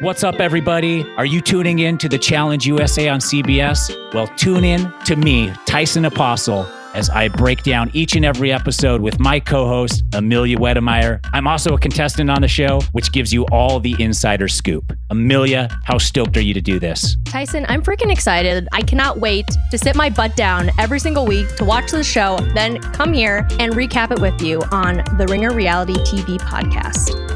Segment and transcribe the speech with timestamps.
[0.00, 1.04] What's up, everybody?
[1.16, 4.12] Are you tuning in to the Challenge USA on CBS?
[4.12, 9.00] Well, tune in to me, Tyson Apostle, as I break down each and every episode
[9.00, 11.20] with my co host, Amelia Wedemeyer.
[11.32, 14.92] I'm also a contestant on the show, which gives you all the insider scoop.
[15.10, 17.16] Amelia, how stoked are you to do this?
[17.24, 18.66] Tyson, I'm freaking excited.
[18.72, 22.38] I cannot wait to sit my butt down every single week to watch the show,
[22.54, 27.35] then come here and recap it with you on the Ringer Reality TV podcast.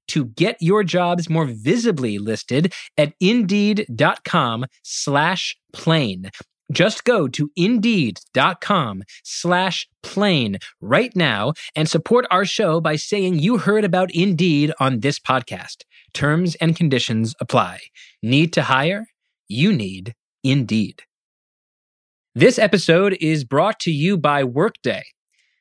[0.11, 6.29] to get your jobs more visibly listed at indeed.com slash plain.
[6.71, 13.57] Just go to indeed.com slash plain right now and support our show by saying you
[13.57, 15.83] heard about Indeed on this podcast.
[16.13, 17.79] Terms and conditions apply.
[18.23, 19.07] Need to hire?
[19.47, 21.03] You need Indeed.
[22.35, 25.03] This episode is brought to you by Workday.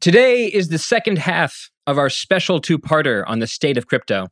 [0.00, 4.28] Today is the second half of our special two parter on the state of crypto.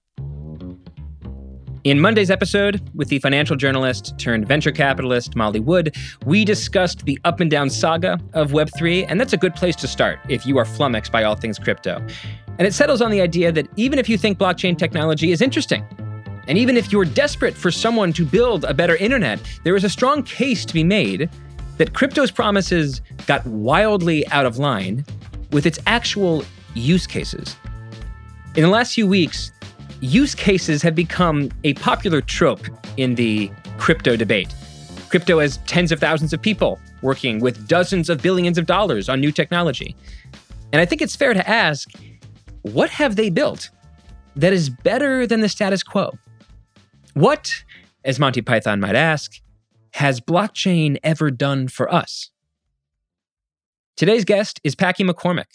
[1.83, 7.19] In Monday's episode, with the financial journalist turned venture capitalist Molly Wood, we discussed the
[7.25, 10.57] up and down saga of Web3, and that's a good place to start if you
[10.57, 12.01] are flummoxed by all things crypto.
[12.59, 15.85] And it settles on the idea that even if you think blockchain technology is interesting,
[16.47, 19.91] and even if you're desperate for someone to build a better internet, there is a
[19.91, 21.29] strong case to be made
[21.79, 25.05] that crypto's promises got wildly out of line
[25.53, 27.57] with its actual use cases.
[28.55, 29.53] In the last few weeks,
[30.01, 34.55] use cases have become a popular trope in the crypto debate.
[35.09, 39.21] Crypto has tens of thousands of people working with dozens of billions of dollars on
[39.21, 39.95] new technology.
[40.73, 41.91] And I think it's fair to ask
[42.63, 43.71] what have they built
[44.35, 46.19] that is better than the status quo?
[47.15, 47.65] What,
[48.05, 49.41] as Monty Python might ask,
[49.95, 52.31] has blockchain ever done for us?
[53.97, 55.47] Today's guest is Packy McCormick.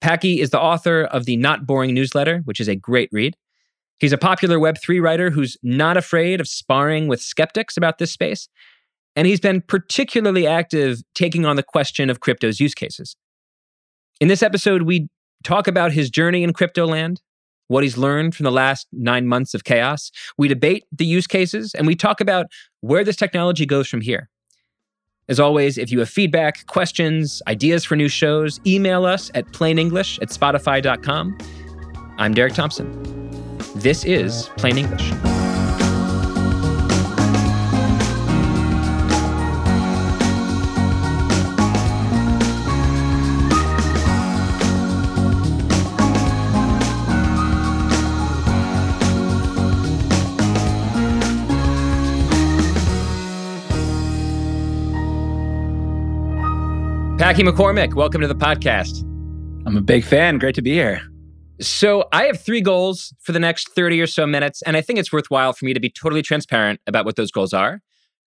[0.00, 3.36] Packy is the author of the Not Boring newsletter, which is a great read.
[3.98, 8.48] He's a popular Web3 writer who's not afraid of sparring with skeptics about this space.
[9.14, 13.14] And he's been particularly active taking on the question of crypto's use cases.
[14.22, 15.08] In this episode, we
[15.44, 17.20] talk about his journey in crypto land,
[17.68, 20.10] what he's learned from the last nine months of chaos.
[20.38, 22.46] We debate the use cases, and we talk about
[22.80, 24.30] where this technology goes from here.
[25.30, 30.20] As always, if you have feedback, questions, ideas for new shows, email us at plainenglish
[30.20, 31.38] at spotify.com.
[32.18, 32.90] I'm Derek Thompson.
[33.76, 35.39] This is Plain English.
[57.40, 59.00] Packy McCormick, welcome to the podcast.
[59.64, 60.36] I'm a big fan.
[60.36, 61.00] Great to be here.
[61.58, 64.98] So, I have three goals for the next 30 or so minutes, and I think
[64.98, 67.80] it's worthwhile for me to be totally transparent about what those goals are.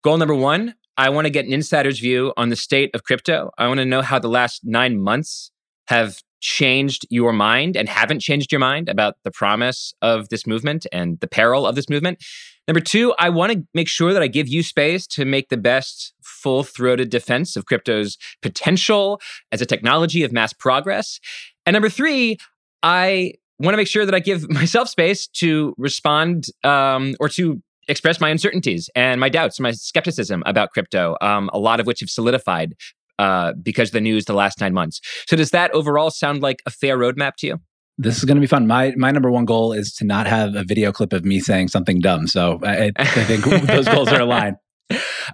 [0.03, 3.49] Goal number one I want to get an insider's view on the state of crypto.
[3.57, 5.49] I want to know how the last nine months
[5.87, 10.85] have changed your mind and haven't changed your mind about the promise of this movement
[10.91, 12.23] and the peril of this movement.
[12.67, 15.57] Number two, I want to make sure that I give you space to make the
[15.57, 19.19] best full throated defense of crypto's potential
[19.51, 21.19] as a technology of mass progress.
[21.65, 22.37] And number three,
[22.83, 27.61] I want to make sure that I give myself space to respond um, or to
[27.87, 32.01] express my uncertainties and my doubts, my skepticism about crypto, um, a lot of which
[32.01, 32.75] have solidified
[33.17, 35.01] uh, because of the news the last nine months.
[35.27, 37.59] So, does that overall sound like a fair roadmap to you?
[37.99, 38.65] this is going to be fun.
[38.65, 41.67] My my number one goal is to not have a video clip of me saying
[41.67, 42.27] something dumb.
[42.27, 44.55] So I, I think those goals are aligned.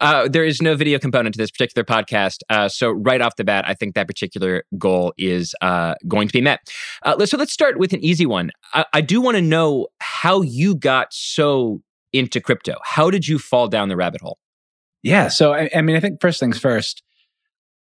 [0.02, 2.40] Uh, there is no video component to this particular podcast.
[2.50, 6.34] Uh, so right off the bat, I think that particular goal is uh, going to
[6.34, 6.60] be met.
[7.04, 8.52] Uh, so let's start with an easy one.
[8.74, 11.82] I, I do want to know how you got so
[12.16, 12.76] into crypto?
[12.84, 14.40] How did you fall down the rabbit hole?
[15.04, 15.28] Yeah.
[15.28, 17.04] So, I, I mean, I think first things first,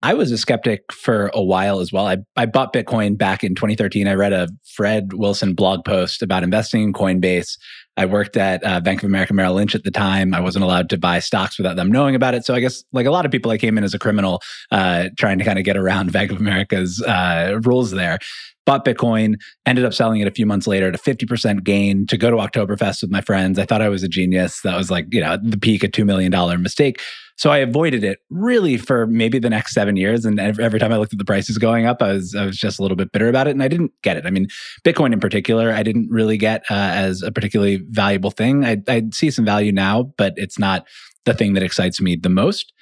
[0.04, 2.06] I was a skeptic for a while as well.
[2.06, 4.08] I, I bought Bitcoin back in 2013.
[4.08, 7.58] I read a Fred Wilson blog post about investing in Coinbase.
[7.98, 10.34] I worked at uh, Bank of America Merrill Lynch at the time.
[10.34, 12.46] I wasn't allowed to buy stocks without them knowing about it.
[12.46, 15.10] So I guess, like a lot of people, I came in as a criminal, uh,
[15.18, 18.20] trying to kind of get around Bank of America's uh, rules there
[18.66, 22.18] bought Bitcoin, ended up selling it a few months later at a 50% gain to
[22.18, 23.60] go to Oktoberfest with my friends.
[23.60, 24.62] I thought I was a genius.
[24.62, 26.32] That was like, you know, the peak, a $2 million
[26.62, 27.00] mistake.
[27.38, 30.24] So I avoided it really for maybe the next seven years.
[30.24, 32.80] And every time I looked at the prices going up, I was, I was just
[32.80, 33.52] a little bit bitter about it.
[33.52, 34.26] And I didn't get it.
[34.26, 34.48] I mean,
[34.86, 38.66] Bitcoin in particular, I didn't really get uh, as a particularly valuable thing.
[38.66, 40.86] I, I see some value now, but it's not
[41.26, 42.74] the thing that excites me the most.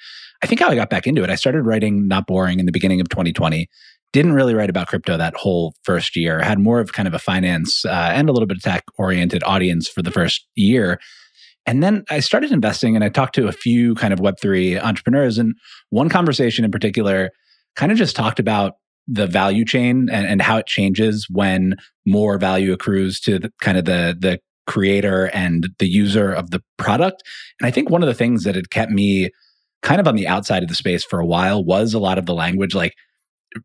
[0.42, 2.72] I think how I got back into it, I started writing Not Boring in the
[2.72, 3.68] beginning of 2020
[4.14, 6.40] didn't really write about crypto that whole first year.
[6.40, 9.42] Had more of kind of a finance uh, and a little bit of tech oriented
[9.42, 11.00] audience for the first year.
[11.66, 15.36] And then I started investing and I talked to a few kind of Web3 entrepreneurs.
[15.36, 15.54] And
[15.90, 17.30] one conversation in particular
[17.74, 18.74] kind of just talked about
[19.08, 21.74] the value chain and, and how it changes when
[22.06, 26.62] more value accrues to the, kind of the, the creator and the user of the
[26.76, 27.22] product.
[27.60, 29.30] And I think one of the things that had kept me
[29.82, 32.26] kind of on the outside of the space for a while was a lot of
[32.26, 32.94] the language like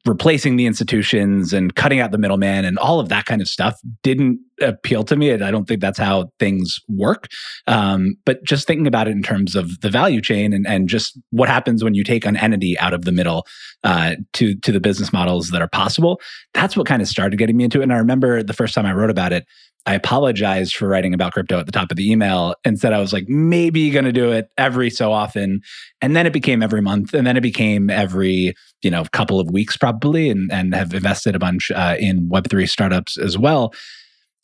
[0.05, 3.79] replacing the institutions and cutting out the middleman and all of that kind of stuff
[4.03, 5.33] didn't appeal to me.
[5.33, 7.27] I don't think that's how things work.
[7.65, 11.17] Um, but just thinking about it in terms of the value chain and, and just
[11.31, 13.47] what happens when you take an entity out of the middle
[13.83, 16.19] uh, to to the business models that are possible,
[16.53, 17.83] that's what kind of started getting me into it.
[17.83, 19.45] And I remember the first time I wrote about it,
[19.85, 22.99] I apologized for writing about crypto at the top of the email and said I
[22.99, 25.61] was like maybe going to do it every so often,
[26.01, 29.51] and then it became every month, and then it became every you know couple of
[29.51, 33.73] weeks probably, and and have invested a bunch uh, in Web three startups as well.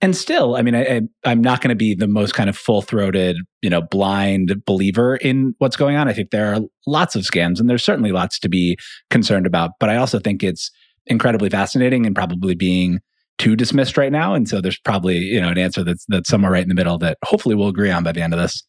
[0.01, 2.57] And still, I mean, I, I, am not going to be the most kind of
[2.57, 6.09] full throated, you know, blind believer in what's going on.
[6.09, 8.77] I think there are lots of scams, and there's certainly lots to be
[9.09, 9.71] concerned about.
[9.79, 10.69] But I also think it's
[11.07, 12.99] incredibly fascinating and probably being
[13.37, 14.33] too dismissed right now.
[14.33, 16.97] And so there's probably, you know, an answer that's that's somewhere right in the middle
[16.99, 18.63] that hopefully we'll agree on by the end of this.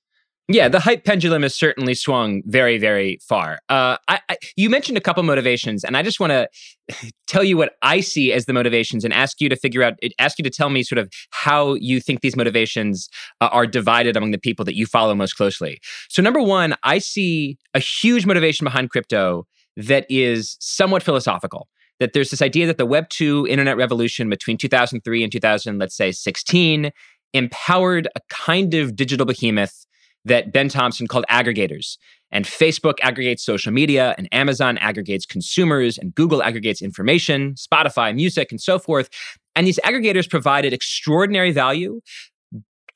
[0.48, 3.58] Yeah, the hype pendulum has certainly swung very, very far.
[3.68, 6.48] Uh, I, I, you mentioned a couple motivations, and I just want to
[7.26, 10.38] tell you what I see as the motivations, and ask you to figure out, ask
[10.38, 13.08] you to tell me sort of how you think these motivations
[13.40, 15.80] uh, are divided among the people that you follow most closely.
[16.08, 21.68] So, number one, I see a huge motivation behind crypto that is somewhat philosophical
[22.00, 25.96] that there's this idea that the Web 2 internet revolution between 2003 and 2000, let's
[25.96, 26.90] say 16,
[27.32, 29.86] empowered a kind of digital behemoth
[30.24, 31.96] that Ben Thompson called aggregators.
[32.32, 38.50] And Facebook aggregates social media, and Amazon aggregates consumers, and Google aggregates information, Spotify, music,
[38.50, 39.08] and so forth.
[39.54, 42.00] And these aggregators provided extraordinary value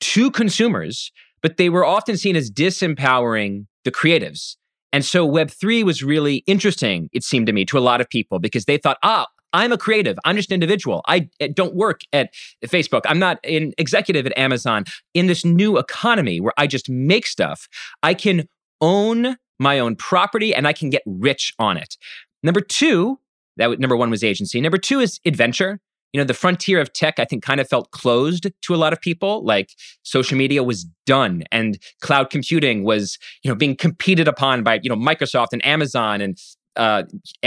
[0.01, 1.11] to consumers,
[1.41, 4.57] but they were often seen as disempowering the creatives.
[4.93, 8.39] And so Web3 was really interesting, it seemed to me, to a lot of people
[8.39, 10.17] because they thought, ah, I'm a creative.
[10.23, 11.01] I'm just an individual.
[11.07, 12.29] I eh, don't work at
[12.65, 13.01] Facebook.
[13.05, 14.85] I'm not an executive at Amazon.
[15.13, 17.67] In this new economy where I just make stuff,
[18.01, 18.47] I can
[18.79, 21.95] own my own property and I can get rich on it.
[22.43, 23.19] Number two,
[23.57, 24.61] that number one was agency.
[24.61, 25.79] Number two is adventure
[26.13, 28.93] you know the frontier of tech i think kind of felt closed to a lot
[28.93, 29.69] of people like
[30.03, 34.89] social media was done and cloud computing was you know being competed upon by you
[34.89, 36.37] know microsoft and amazon and
[36.75, 37.03] uh,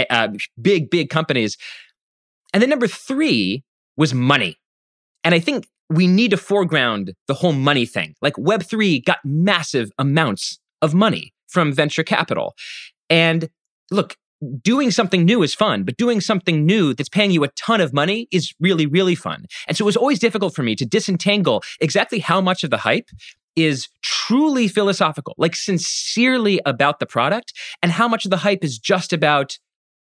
[0.09, 0.29] uh,
[0.61, 1.57] big big companies.
[2.53, 3.63] And then number three
[3.97, 4.57] was money.
[5.23, 8.15] And i think we need to foreground the whole money thing.
[8.21, 12.55] Like web3 got massive amounts of money from venture capital.
[13.09, 13.49] And
[13.91, 14.15] look
[14.61, 17.93] doing something new is fun, but doing something new that's paying you a ton of
[17.93, 19.45] money is really, really fun.
[19.67, 22.77] And so it was always difficult for me to disentangle exactly how much of the
[22.77, 23.09] hype
[23.55, 28.77] is truly philosophical, like sincerely about the product, and how much of the hype is
[28.77, 29.57] just about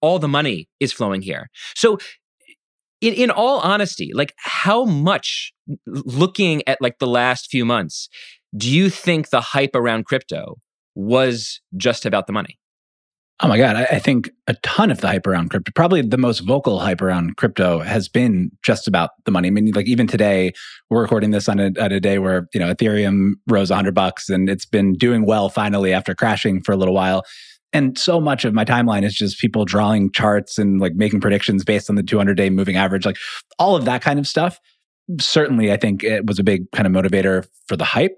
[0.01, 1.49] all the money is flowing here.
[1.75, 1.99] So
[3.01, 5.53] in, in all honesty, like how much
[5.87, 8.09] looking at like the last few months,
[8.57, 10.57] do you think the hype around crypto
[10.95, 12.59] was just about the money?
[13.41, 13.77] Oh my God.
[13.77, 17.03] I, I, think a ton of the hype around crypto, probably the most vocal hype
[17.03, 19.49] around crypto has been just about the money.
[19.49, 20.55] I mean, like even today,
[20.89, 24.49] we're recording this on a, a day where, you know, Ethereum rose 100 bucks and
[24.49, 27.25] it's been doing well finally after crashing for a little while.
[27.75, 31.63] And so much of my timeline is just people drawing charts and like making predictions
[31.63, 33.19] based on the 200 day moving average, like
[33.59, 34.59] all of that kind of stuff.
[35.21, 38.17] Certainly, I think it was a big kind of motivator for the hype.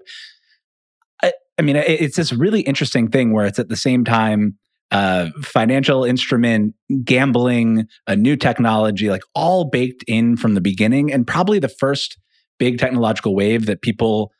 [1.21, 4.57] I, I mean, it's this really interesting thing where it's at the same time,
[4.91, 11.27] uh, financial instrument, gambling, a new technology, like all baked in from the beginning, and
[11.27, 12.17] probably the first
[12.57, 14.31] big technological wave that people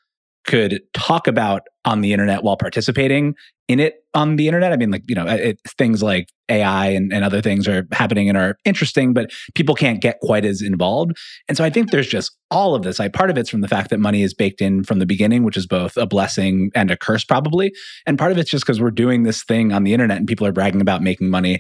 [0.46, 3.36] could talk about on the internet while participating
[3.67, 4.74] in it on the internet.
[4.74, 8.27] I mean, like, you know, it, things like AI and, and other things are happening
[8.27, 11.15] and are interesting, but people can't get quite as involved.
[11.48, 13.00] And so I think there's just all of this.
[13.00, 15.43] I part of it's from the fact that money is baked in from the beginning,
[15.43, 17.72] which is both a blessing and a curse, probably.
[18.08, 20.48] And part of it's just because we're doing this thing on the internet and people
[20.48, 21.60] are bragging about making money.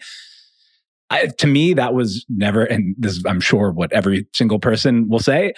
[1.11, 5.19] I, to me, that was never, and this I'm sure what every single person will
[5.19, 5.53] say,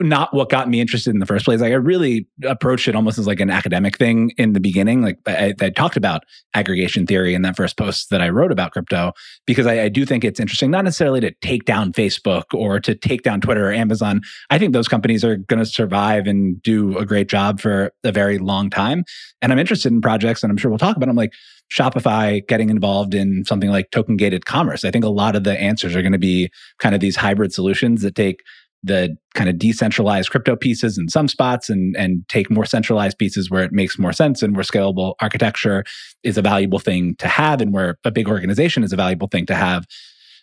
[0.00, 1.60] not what got me interested in the first place.
[1.60, 5.02] Like I really approached it almost as like an academic thing in the beginning.
[5.02, 6.22] Like I, I talked about
[6.54, 9.12] aggregation theory in that first post that I wrote about crypto
[9.46, 12.94] because I, I, do think it's interesting, not necessarily to take down Facebook or to
[12.94, 14.22] take down Twitter or Amazon.
[14.50, 18.12] I think those companies are going to survive and do a great job for a
[18.12, 19.04] very long time.
[19.42, 21.16] And I'm interested in projects, and I'm sure we'll talk about them.
[21.16, 21.32] Like
[21.72, 24.84] Shopify getting involved in something like token gated commerce.
[24.84, 27.52] I think a lot of the answers are going to be kind of these hybrid
[27.52, 28.40] solutions that take
[28.84, 33.50] the kind of decentralized crypto pieces in some spots and and take more centralized pieces
[33.50, 35.84] where it makes more sense and where scalable architecture
[36.22, 39.46] is a valuable thing to have and where a big organization is a valuable thing
[39.46, 39.86] to have.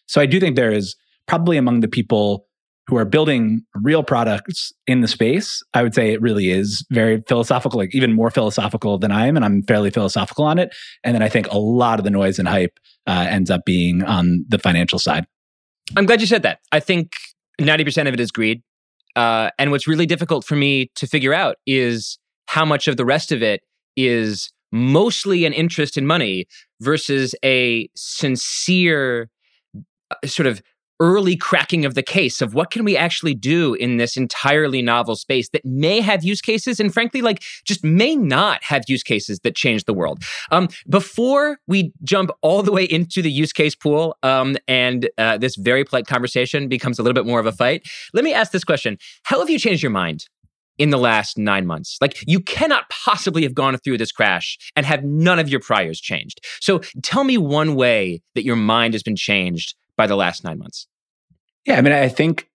[0.08, 0.96] So I do think there is
[1.28, 2.48] probably among the people
[2.88, 7.24] who are building real products in the space, I would say it really is very
[7.28, 10.76] philosophical, like even more philosophical than I am, and I'm fairly philosophical on it.
[11.04, 14.04] And then I think a lot of the noise and hype uh, ends up being
[14.04, 15.26] on the financial side.
[15.96, 16.60] I'm glad you said that.
[16.72, 17.14] I think
[17.60, 18.62] 90% of it is greed.
[19.16, 22.18] Uh, and what's really difficult for me to figure out is
[22.48, 23.62] how much of the rest of it
[23.98, 26.48] is mostly an interest in money
[26.80, 29.30] versus a sincere
[29.76, 30.62] uh, sort of
[31.02, 35.16] early cracking of the case of what can we actually do in this entirely novel
[35.16, 39.40] space that may have use cases and frankly like just may not have use cases
[39.40, 43.74] that change the world um, before we jump all the way into the use case
[43.74, 47.52] pool um, and uh, this very polite conversation becomes a little bit more of a
[47.52, 50.28] fight let me ask this question how have you changed your mind
[50.78, 51.98] in the last nine months.
[52.02, 56.02] Like, you cannot possibly have gone through this crash and have none of your priors
[56.02, 56.44] changed.
[56.60, 60.58] So, tell me one way that your mind has been changed by the last nine
[60.58, 60.88] months.
[61.66, 62.48] Yeah, I mean, I think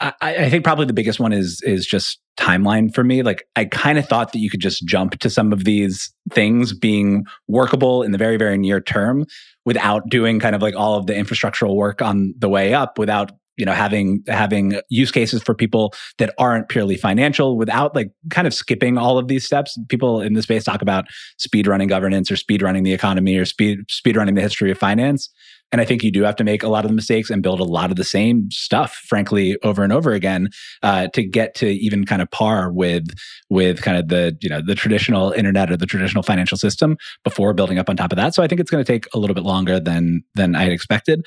[0.00, 3.22] I, I, think probably the biggest one is is just timeline for me.
[3.22, 6.72] Like I kind of thought that you could just jump to some of these things
[6.72, 9.24] being workable in the very very near term
[9.66, 13.32] without doing kind of like all of the infrastructural work on the way up, without
[13.56, 18.46] you know having having use cases for people that aren't purely financial without like kind
[18.46, 21.04] of skipping all of these steps people in the space talk about
[21.36, 24.78] speed running governance or speed running the economy or speed speed running the history of
[24.78, 25.28] finance
[25.72, 27.60] and I think you do have to make a lot of the mistakes and build
[27.60, 30.48] a lot of the same stuff, frankly, over and over again,
[30.82, 33.08] uh, to get to even kind of par with
[33.48, 37.52] with kind of the you know the traditional internet or the traditional financial system before
[37.52, 38.34] building up on top of that.
[38.34, 40.72] So I think it's going to take a little bit longer than than I had
[40.72, 41.24] expected.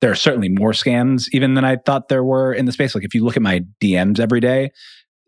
[0.00, 2.94] There are certainly more scams even than I thought there were in the space.
[2.94, 4.70] Like if you look at my DMs every day,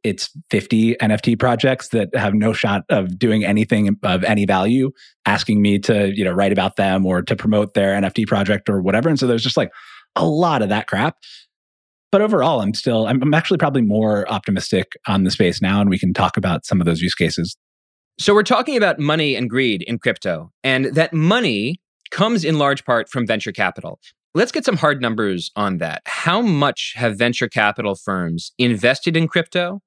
[0.04, 4.90] it's 50 NFT projects that have no shot of doing anything of any value,
[5.24, 8.82] asking me to, you know, write about them or to promote their NFT project or
[8.82, 9.08] whatever.
[9.08, 9.70] And so there's just like
[10.14, 11.16] a lot of that crap.
[12.12, 15.90] But overall, I'm still, I'm, I'm actually probably more optimistic on the space now, and
[15.90, 17.56] we can talk about some of those use cases.
[18.20, 21.80] So we're talking about money and greed in crypto, and that money
[22.12, 23.98] comes in large part from venture capital.
[24.36, 26.02] Let's get some hard numbers on that.
[26.06, 29.80] How much have venture capital firms invested in crypto?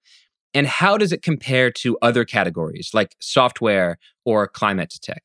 [0.54, 5.24] And how does it compare to other categories like software or climate tech?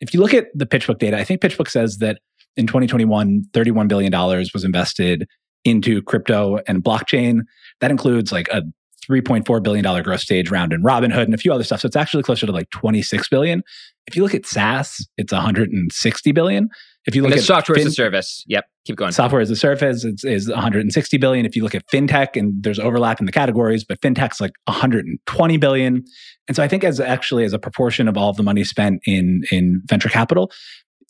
[0.00, 2.20] If you look at the PitchBook data, I think PitchBook says that
[2.56, 4.12] in 2021, $31 billion
[4.52, 5.26] was invested
[5.64, 7.40] into crypto and blockchain.
[7.80, 8.62] That includes like a
[9.08, 11.80] $3.4 billion growth stage round in Robinhood and a few other stuff.
[11.80, 13.62] So it's actually closer to like 26 billion.
[14.06, 16.68] If you look at SaaS, it's 160 billion.
[17.06, 19.12] If you look at software fin- as a service, yep, keep going.
[19.12, 21.44] Software as a service is, is 160 billion.
[21.44, 25.56] If you look at fintech, and there's overlap in the categories, but fintech's like 120
[25.58, 26.04] billion.
[26.48, 29.00] And so I think as actually as a proportion of all of the money spent
[29.06, 30.50] in in venture capital,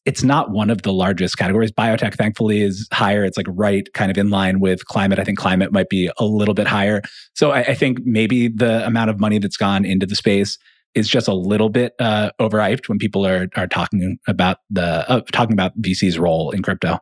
[0.05, 1.73] it's not one of the largest categories.
[1.73, 3.25] Biotech, thankfully, is higher.
[3.25, 5.19] It's like right kind of in line with climate.
[5.19, 7.01] I think climate might be a little bit higher.
[7.35, 10.59] So I, I think maybe the amount of money that's gone into the space
[10.95, 15.21] is just a little bit uh, overhyped when people are are talking about the uh,
[15.33, 16.99] talking about VC's role in crypto.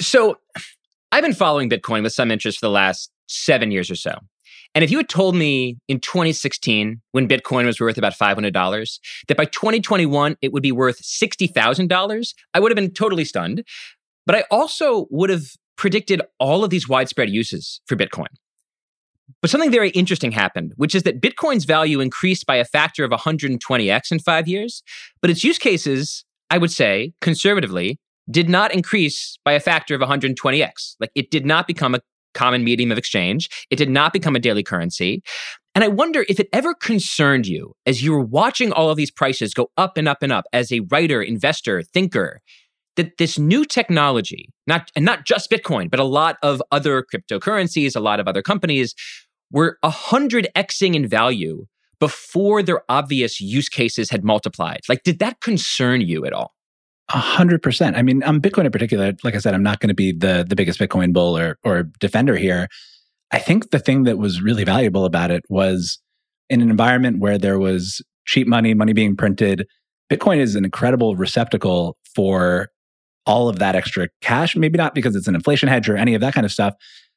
[0.00, 0.38] So
[1.12, 4.18] I've been following Bitcoin with some interest for the last seven years or so.
[4.74, 9.36] And if you had told me in 2016, when Bitcoin was worth about $500, that
[9.36, 13.64] by 2021 it would be worth $60,000, I would have been totally stunned.
[14.26, 15.44] But I also would have
[15.76, 18.26] predicted all of these widespread uses for Bitcoin.
[19.40, 23.10] But something very interesting happened, which is that Bitcoin's value increased by a factor of
[23.10, 24.82] 120x in five years,
[25.20, 27.98] but its use cases, I would say, conservatively,
[28.30, 30.96] did not increase by a factor of 120x.
[31.00, 32.00] Like it did not become a
[32.34, 33.48] common medium of exchange.
[33.70, 35.22] It did not become a daily currency.
[35.74, 39.10] And I wonder if it ever concerned you as you were watching all of these
[39.10, 42.40] prices go up and up and up as a writer, investor, thinker,
[42.96, 47.96] that this new technology, not and not just Bitcoin, but a lot of other cryptocurrencies,
[47.96, 48.94] a lot of other companies,
[49.50, 51.66] were hundred xing in value
[52.00, 54.80] before their obvious use cases had multiplied.
[54.88, 56.52] Like, did that concern you at all?
[57.10, 57.96] A hundred percent.
[57.96, 60.44] I mean, on Bitcoin in particular, like I said, I'm not going to be the
[60.48, 62.68] the biggest Bitcoin bull or or defender here.
[63.30, 65.98] I think the thing that was really valuable about it was
[66.48, 69.66] in an environment where there was cheap money, money being printed.
[70.10, 72.68] Bitcoin is an incredible receptacle for
[73.26, 74.56] all of that extra cash.
[74.56, 76.74] Maybe not because it's an inflation hedge or any of that kind of stuff,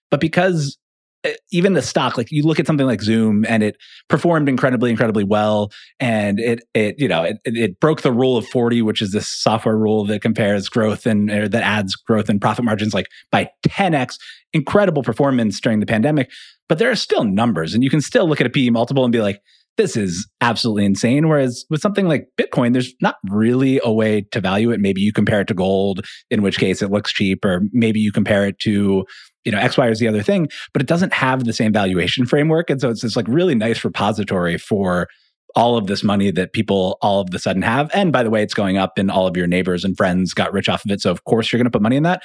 [0.10, 0.78] but because
[1.24, 4.90] eh, even the stock, like you look at something like Zoom and it performed incredibly,
[4.90, 5.72] incredibly well.
[6.00, 9.28] And it, it, you know, it, it broke the rule of 40, which is this
[9.28, 14.16] software rule that compares growth and that adds growth and profit margins like by 10x.
[14.54, 16.32] Incredible performance during the pandemic.
[16.70, 19.12] But there are still numbers and you can still look at a PE multiple and
[19.12, 19.42] be like,
[19.78, 21.28] this is absolutely insane.
[21.28, 24.80] Whereas with something like Bitcoin, there's not really a way to value it.
[24.80, 28.12] Maybe you compare it to gold, in which case it looks cheap, or maybe you
[28.12, 29.06] compare it to,
[29.46, 32.26] you know, X, Y, or Z other thing, but it doesn't have the same valuation
[32.26, 32.70] framework.
[32.70, 35.08] And so it's this like really nice repository for
[35.56, 37.90] all of this money that people all of the sudden have.
[37.94, 40.54] And by the way, it's going up and all of your neighbors and friends got
[40.54, 41.02] rich off of it.
[41.02, 42.22] So of course you're going to put money in that.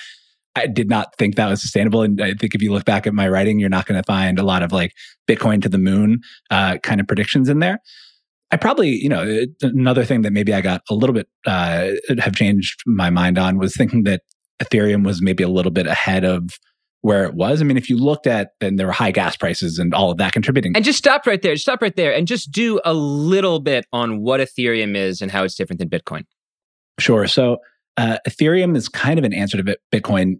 [0.54, 2.02] I did not think that was sustainable.
[2.02, 4.38] And I think if you look back at my writing, you're not going to find
[4.38, 4.92] a lot of like
[5.28, 7.78] Bitcoin to the moon uh, kind of predictions in there.
[8.50, 12.34] I probably, you know, another thing that maybe I got a little bit, uh, have
[12.34, 14.22] changed my mind on was thinking that
[14.62, 16.50] Ethereum was maybe a little bit ahead of
[17.00, 17.60] where it was.
[17.60, 20.18] I mean, if you looked at, then there were high gas prices and all of
[20.18, 20.72] that contributing.
[20.76, 21.56] And just stop right there.
[21.56, 25.44] Stop right there and just do a little bit on what Ethereum is and how
[25.44, 26.24] it's different than Bitcoin.
[27.00, 27.26] Sure.
[27.26, 27.56] So
[27.96, 30.34] uh, Ethereum is kind of an answer to Bitcoin.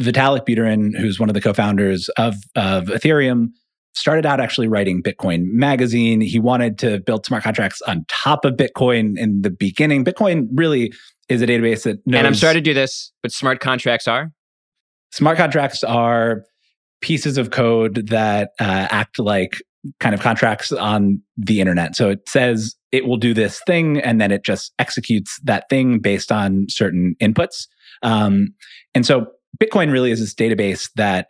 [0.00, 3.48] Vitalik Buterin, who's one of the co-founders of, of Ethereum,
[3.94, 6.20] started out actually writing Bitcoin magazine.
[6.20, 10.04] He wanted to build smart contracts on top of Bitcoin in the beginning.
[10.04, 10.92] Bitcoin really
[11.28, 12.18] is a database that knows.
[12.18, 14.30] And I'm sorry to do this, but smart contracts are?
[15.10, 16.44] Smart contracts are
[17.00, 19.62] pieces of code that uh, act like
[20.00, 21.96] kind of contracts on the internet.
[21.96, 25.98] So it says it will do this thing and then it just executes that thing
[25.98, 27.66] based on certain inputs.
[28.02, 28.48] Um,
[28.94, 29.26] and so
[29.62, 31.28] Bitcoin really is this database that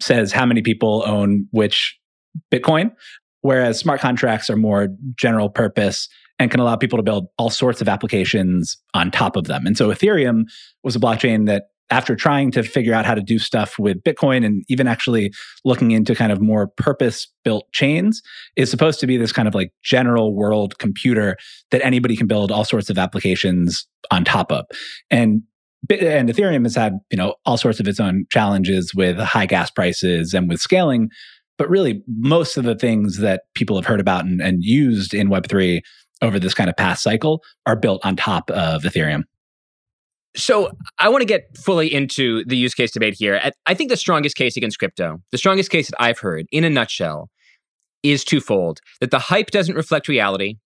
[0.00, 1.98] says how many people own which
[2.52, 2.92] Bitcoin,
[3.42, 7.80] whereas smart contracts are more general purpose and can allow people to build all sorts
[7.80, 9.66] of applications on top of them.
[9.66, 10.44] And so Ethereum
[10.82, 14.44] was a blockchain that after trying to figure out how to do stuff with Bitcoin
[14.44, 15.32] and even actually
[15.64, 18.22] looking into kind of more purpose built chains,
[18.56, 21.36] is supposed to be this kind of like general world computer
[21.70, 24.64] that anybody can build all sorts of applications on top of.
[25.10, 25.42] And
[25.90, 29.70] and Ethereum has had, you know, all sorts of its own challenges with high gas
[29.70, 31.10] prices and with scaling.
[31.58, 35.28] But really, most of the things that people have heard about and, and used in
[35.28, 35.82] Web3
[36.22, 39.24] over this kind of past cycle are built on top of Ethereum.
[40.36, 43.40] So I want to get fully into the use case debate here.
[43.66, 46.70] I think the strongest case against crypto, the strongest case that I've heard in a
[46.70, 47.30] nutshell,
[48.02, 50.56] is twofold that the hype doesn't reflect reality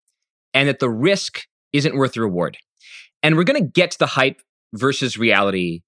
[0.55, 2.57] and that the risk isn't worth the reward.
[3.23, 4.41] And we're going to get to the hype
[4.75, 5.81] versus reality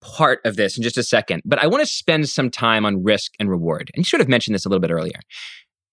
[0.00, 1.42] part of this in just a second.
[1.44, 3.90] But I want to spend some time on risk and reward.
[3.94, 5.20] And you sort of mentioned this a little bit earlier.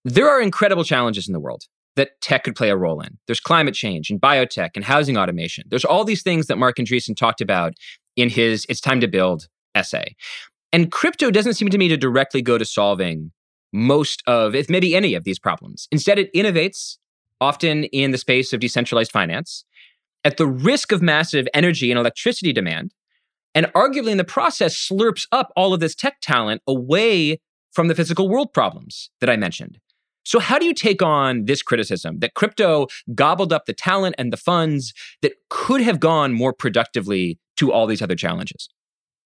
[0.04, 1.62] There are incredible challenges in the world
[1.96, 3.18] that tech could play a role in.
[3.26, 5.64] There's climate change and biotech and housing automation.
[5.68, 7.74] There's all these things that Marc Andreessen talked about
[8.16, 10.14] in his It's Time to Build essay.
[10.72, 13.32] And crypto doesn't seem to me to directly go to solving
[13.72, 15.88] most of, if maybe any of these problems.
[15.90, 16.98] Instead, it innovates
[17.40, 19.64] often in the space of decentralized finance
[20.24, 22.94] at the risk of massive energy and electricity demand,
[23.54, 27.40] and arguably in the process slurps up all of this tech talent away
[27.72, 29.78] from the physical world problems that I mentioned.
[30.26, 34.32] So, how do you take on this criticism that crypto gobbled up the talent and
[34.32, 38.68] the funds that could have gone more productively to all these other challenges?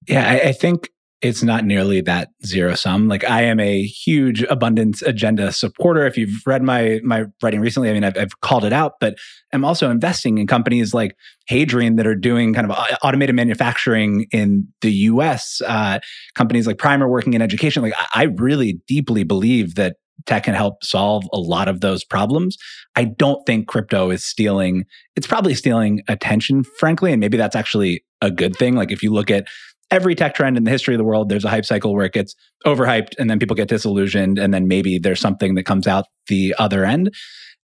[0.06, 0.90] Yeah, I, I think
[1.22, 3.08] it's not nearly that zero sum.
[3.08, 6.06] Like I am a huge abundance agenda supporter.
[6.06, 9.16] If you've read my my writing recently, I mean, I've, I've called it out, but
[9.54, 14.68] I'm also investing in companies like Hadrian that are doing kind of automated manufacturing in
[14.82, 15.62] the U.S.
[15.66, 15.98] Uh,
[16.34, 17.82] companies like Primer working in education.
[17.82, 22.56] Like I really deeply believe that tech can help solve a lot of those problems.
[22.96, 24.84] I don't think crypto is stealing.
[25.16, 28.74] It's probably stealing attention, frankly, and maybe that's actually a good thing.
[28.74, 29.46] Like if you look at
[29.90, 32.12] every tech trend in the history of the world, there's a hype cycle where it
[32.12, 32.34] gets
[32.66, 34.38] overhyped and then people get disillusioned.
[34.38, 37.14] And then maybe there's something that comes out the other end.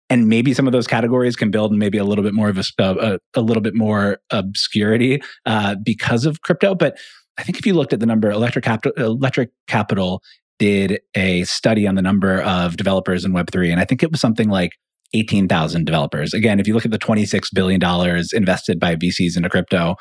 [0.10, 2.64] And maybe some of those categories can build maybe a little bit more of a,
[2.80, 6.76] a, a little bit more obscurity uh, because of crypto.
[6.76, 6.98] But
[7.38, 10.22] I think if you looked at the number, electric capital, electric capital
[10.62, 14.22] did a study on the number of developers in Web3, and I think it was
[14.22, 14.74] something like
[15.16, 16.36] 18,000 developers.
[16.36, 17.82] Again, if you look at the $26 billion
[18.32, 19.96] invested by VCs into crypto,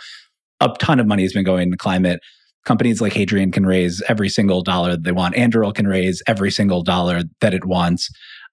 [0.60, 2.20] a ton of money has been going to climate.
[2.66, 5.34] Companies like Hadrian can raise every single dollar that they want.
[5.34, 8.10] Anduril can raise every single dollar that it wants.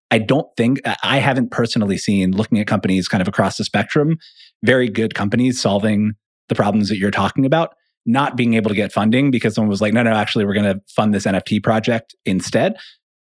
[0.10, 4.16] I don't think, I haven't personally seen, looking at companies kind of across the spectrum,
[4.64, 6.14] very good companies solving
[6.48, 7.74] the problems that you're talking about,
[8.08, 10.74] not being able to get funding because someone was like, no, no, actually, we're going
[10.74, 12.78] to fund this NFT project instead.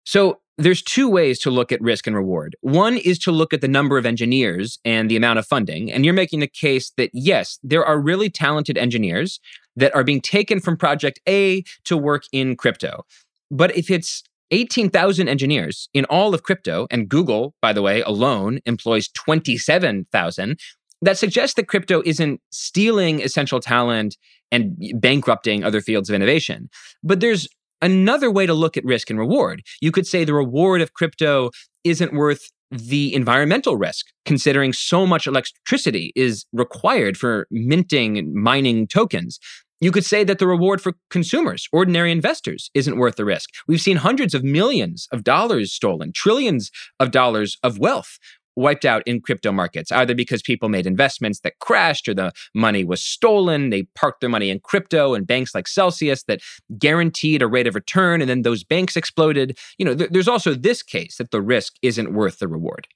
[0.04, 2.54] So there's two ways to look at risk and reward.
[2.60, 5.90] One is to look at the number of engineers and the amount of funding.
[5.90, 9.40] And you're making the case that yes, there are really talented engineers
[9.76, 13.04] that are being taken from project A to work in crypto.
[13.50, 18.60] But if it's 18,000 engineers in all of crypto, and Google, by the way, alone
[18.66, 20.58] employs 27,000,
[21.02, 24.16] that suggests that crypto isn't stealing essential talent
[24.52, 26.68] and bankrupting other fields of innovation.
[27.02, 27.48] But there's
[27.82, 29.62] another way to look at risk and reward.
[29.80, 31.50] You could say the reward of crypto
[31.84, 38.86] isn't worth the environmental risk, considering so much electricity is required for minting and mining
[38.86, 39.40] tokens.
[39.80, 43.48] You could say that the reward for consumers, ordinary investors, isn't worth the risk.
[43.66, 48.18] We've seen hundreds of millions of dollars stolen, trillions of dollars of wealth
[48.60, 52.84] wiped out in crypto markets, either because people made investments that crashed or the money
[52.84, 53.70] was stolen.
[53.70, 56.40] They parked their money in crypto and banks like Celsius that
[56.78, 59.58] guaranteed a rate of return, and then those banks exploded.
[59.78, 62.86] You know, th- there's also this case that the risk isn't worth the reward.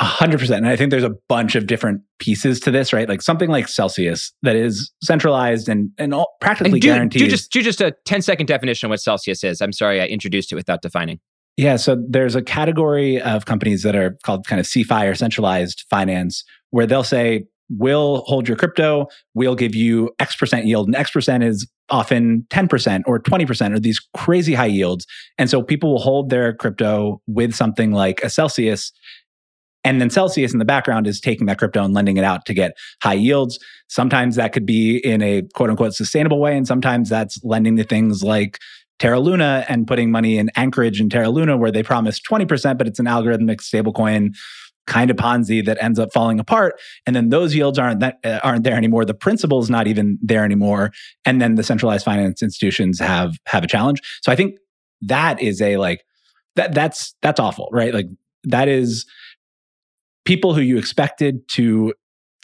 [0.00, 0.58] A hundred percent.
[0.58, 3.08] And I think there's a bunch of different pieces to this, right?
[3.08, 7.22] Like something like Celsius that is centralized and, and all, practically and do, guarantees.
[7.22, 9.60] Do just, do just a 10 second definition of what Celsius is.
[9.60, 11.18] I'm sorry I introduced it without defining.
[11.58, 15.84] Yeah, so there's a category of companies that are called kind of CeFi or centralized
[15.90, 20.86] finance, where they'll say, we'll hold your crypto, we'll give you X percent yield.
[20.86, 25.04] And X percent is often 10% or 20% or these crazy high yields.
[25.36, 28.92] And so people will hold their crypto with something like a Celsius.
[29.82, 32.54] And then Celsius in the background is taking that crypto and lending it out to
[32.54, 33.58] get high yields.
[33.88, 36.56] Sometimes that could be in a quote unquote sustainable way.
[36.56, 38.58] And sometimes that's lending to things like
[38.98, 42.86] Terra Luna and putting money in Anchorage and Terra Luna, where they promise 20%, but
[42.86, 44.34] it's an algorithmic stablecoin
[44.88, 46.80] kind of Ponzi that ends up falling apart.
[47.06, 49.04] And then those yields aren't that uh, aren't there anymore.
[49.04, 50.92] The principal is not even there anymore.
[51.24, 54.00] And then the centralized finance institutions have have a challenge.
[54.22, 54.56] So I think
[55.02, 56.04] that is a like
[56.56, 57.94] that that's that's awful, right?
[57.94, 58.08] Like
[58.44, 59.06] that is
[60.24, 61.94] people who you expected to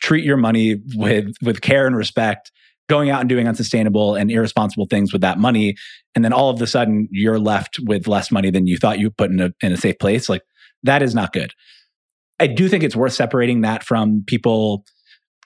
[0.01, 2.53] treat your money with with care and respect
[2.89, 5.75] going out and doing unsustainable and irresponsible things with that money.
[6.15, 9.11] And then all of a sudden you're left with less money than you thought you
[9.11, 10.29] put in a, in a safe place.
[10.29, 10.43] Like
[10.83, 11.53] that is not good.
[12.41, 14.85] I do think it's worth separating that from people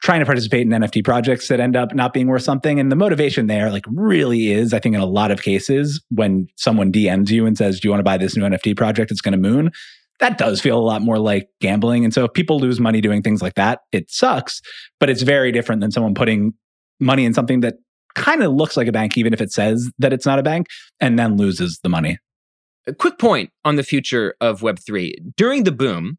[0.02, 2.78] trying to participate in nft projects that end up not being worth something.
[2.78, 6.46] And the motivation there like really is i think in a lot of cases when
[6.56, 9.10] someone dms you and says do you want to buy this new nft project?
[9.10, 9.70] It's going to moon.
[10.20, 12.04] That does feel a lot more like gambling.
[12.04, 14.60] And so if people lose money doing things like that, it sucks,
[14.98, 16.54] but it's very different than someone putting
[17.00, 17.76] money in something that
[18.14, 20.66] kind of looks like a bank, even if it says that it's not a bank,
[21.00, 22.18] and then loses the money.
[22.86, 25.34] A quick point on the future of Web3.
[25.36, 26.18] During the boom,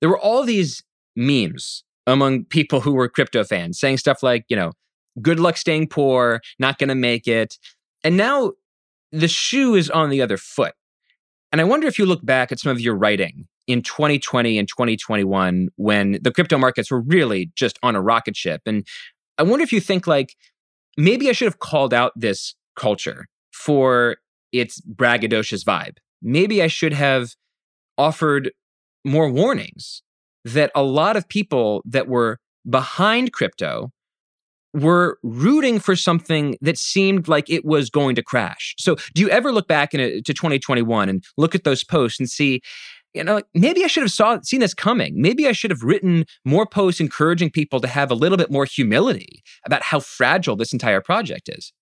[0.00, 0.82] there were all these
[1.16, 4.72] memes among people who were crypto fans saying stuff like, you know,
[5.22, 7.58] good luck staying poor, not going to make it.
[8.02, 8.52] And now
[9.12, 10.74] the shoe is on the other foot.
[11.52, 14.68] And I wonder if you look back at some of your writing in 2020 and
[14.68, 18.62] 2021 when the crypto markets were really just on a rocket ship.
[18.66, 18.86] And
[19.40, 20.36] I wonder if you think like
[20.98, 24.18] maybe I should have called out this culture for
[24.52, 25.96] its braggadocious vibe.
[26.20, 27.30] Maybe I should have
[27.96, 28.50] offered
[29.02, 30.02] more warnings
[30.44, 33.90] that a lot of people that were behind crypto
[34.74, 38.74] were rooting for something that seemed like it was going to crash.
[38.78, 42.28] So, do you ever look back a, to 2021 and look at those posts and
[42.28, 42.60] see,
[43.14, 45.20] you know, maybe I should have saw seen this coming.
[45.20, 48.64] Maybe I should have written more posts encouraging people to have a little bit more
[48.64, 51.72] humility about how fragile this entire project is.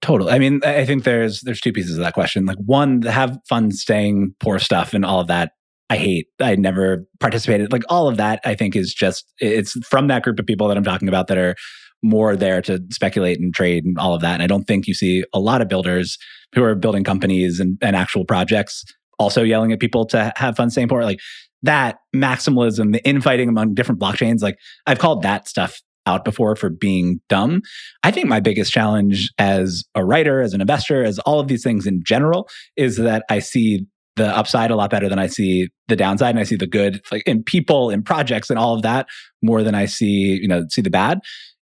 [0.00, 0.32] Totally.
[0.32, 2.46] I mean, I think there's there's two pieces of that question.
[2.46, 5.52] Like one, have fun staying poor stuff and all of that.
[5.90, 6.26] I hate.
[6.38, 7.72] I never participated.
[7.72, 10.76] Like all of that, I think is just it's from that group of people that
[10.76, 11.56] I'm talking about that are
[12.02, 14.34] more there to speculate and trade and all of that.
[14.34, 16.16] And I don't think you see a lot of builders
[16.54, 18.84] who are building companies and, and actual projects
[19.18, 21.02] also yelling at people to have fun staying poor.
[21.02, 21.20] Like
[21.62, 26.70] that maximalism, the infighting among different blockchains, like I've called that stuff out before for
[26.70, 27.60] being dumb.
[28.02, 31.62] I think my biggest challenge as a writer, as an investor, as all of these
[31.62, 35.68] things in general is that I see the upside a lot better than I see
[35.86, 38.82] the downside and I see the good like in people in projects and all of
[38.82, 39.06] that
[39.42, 41.20] more than I see, you know, see the bad.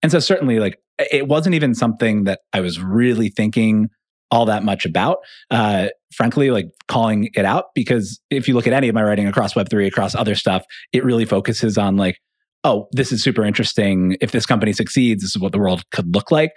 [0.04, 0.78] And so certainly like
[1.12, 3.90] it wasn't even something that I was really thinking
[4.32, 5.17] all that much about.
[5.50, 9.28] Uh, frankly, like calling it out because if you look at any of my writing
[9.28, 10.63] across Web3, across other stuff,
[10.94, 12.17] it really focuses on like,
[12.63, 14.15] oh, this is super interesting.
[14.22, 16.52] If this company succeeds, this is what the world could look like.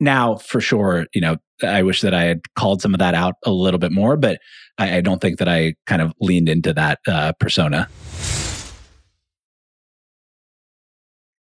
[0.00, 3.34] Now, for sure, you know, I wish that I had called some of that out
[3.44, 4.38] a little bit more, but
[4.78, 7.88] I, I don't think that I kind of leaned into that uh, persona.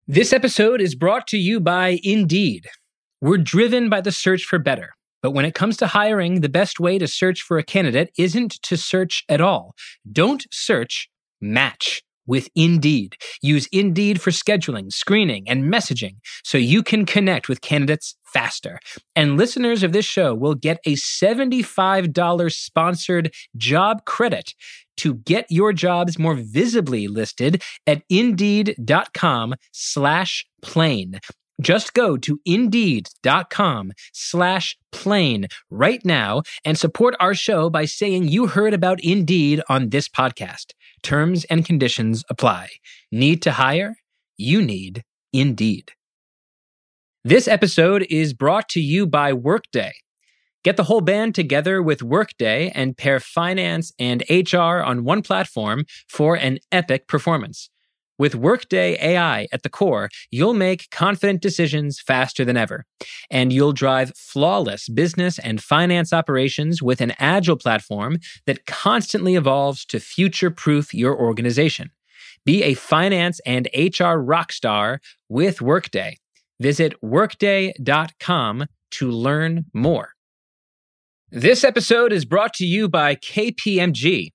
[0.07, 2.67] This episode is brought to you by Indeed.
[3.21, 4.91] We're driven by the search for better.
[5.21, 8.61] But when it comes to hiring, the best way to search for a candidate isn't
[8.63, 9.73] to search at all.
[10.11, 11.09] Don't search,
[11.41, 13.17] match with Indeed.
[13.41, 18.79] Use Indeed for scheduling, screening, and messaging so you can connect with candidates faster.
[19.15, 24.53] And listeners of this show will get a $75 sponsored job credit
[24.97, 31.19] to get your jobs more visibly listed at indeed.com slash plain.
[31.61, 38.47] Just go to indeed.com slash plain right now and support our show by saying you
[38.47, 40.73] heard about Indeed on this podcast.
[41.01, 42.69] Terms and conditions apply.
[43.11, 43.95] Need to hire?
[44.37, 45.93] You need Indeed.
[47.23, 49.93] This episode is brought to you by Workday.
[50.63, 55.85] Get the whole band together with Workday and pair finance and HR on one platform
[56.07, 57.69] for an epic performance.
[58.17, 62.85] With Workday AI at the core, you'll make confident decisions faster than ever.
[63.29, 69.85] And you'll drive flawless business and finance operations with an agile platform that constantly evolves
[69.87, 71.91] to future proof your organization.
[72.45, 76.17] Be a finance and HR rockstar with Workday.
[76.61, 80.11] Visit workday.com to learn more.
[81.31, 84.29] This episode is brought to you by KPMG.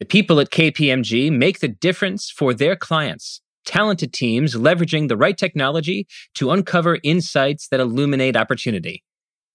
[0.00, 3.40] The people at KPMG make the difference for their clients.
[3.64, 9.02] Talented teams leveraging the right technology to uncover insights that illuminate opportunity.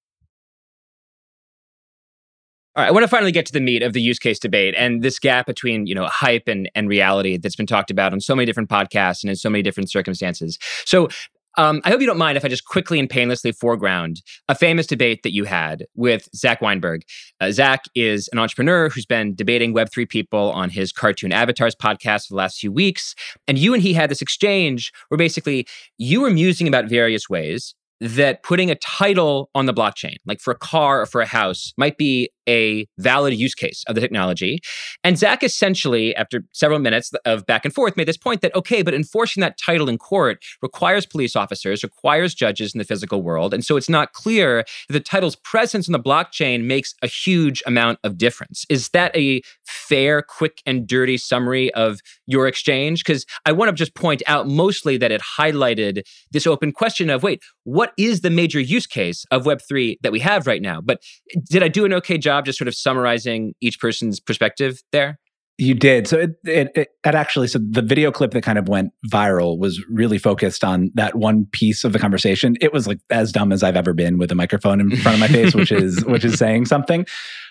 [2.76, 4.74] All right, I want to finally get to the meat of the use case debate
[4.76, 8.20] and this gap between, you know, hype and, and reality that's been talked about on
[8.20, 10.58] so many different podcasts and in so many different circumstances.
[10.84, 11.08] So
[11.56, 14.86] um, I hope you don't mind if I just quickly and painlessly foreground a famous
[14.86, 17.00] debate that you had with Zach Weinberg.
[17.40, 22.26] Uh, Zach is an entrepreneur who's been debating Web3 people on his Cartoon Avatars podcast
[22.26, 23.14] for the last few weeks.
[23.48, 27.74] And you and he had this exchange where basically you were musing about various ways
[28.00, 31.72] that putting a title on the blockchain, like for a car or for a house,
[31.78, 34.60] might be a valid use case of the technology.
[35.04, 38.82] And Zach essentially, after several minutes of back and forth, made this point that, okay,
[38.82, 43.54] but enforcing that title in court requires police officers, requires judges in the physical world.
[43.54, 47.62] And so it's not clear that the title's presence on the blockchain makes a huge
[47.66, 48.64] amount of difference.
[48.68, 53.04] Is that a fair, quick, and dirty summary of your exchange?
[53.04, 57.22] Because I want to just point out mostly that it highlighted this open question of
[57.22, 60.80] wait, what is the major use case of Web3 that we have right now?
[60.80, 61.02] But
[61.48, 65.18] did I do an okay job just sort of summarizing each person's perspective there?
[65.58, 66.06] You did.
[66.06, 69.58] So it, it, it, it, actually, so the video clip that kind of went viral
[69.58, 72.56] was really focused on that one piece of the conversation.
[72.60, 75.20] It was like as dumb as I've ever been with a microphone in front of
[75.20, 77.06] my face, which is, which is saying something.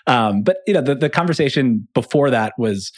[0.06, 2.92] Um, but you know, the, the conversation before that was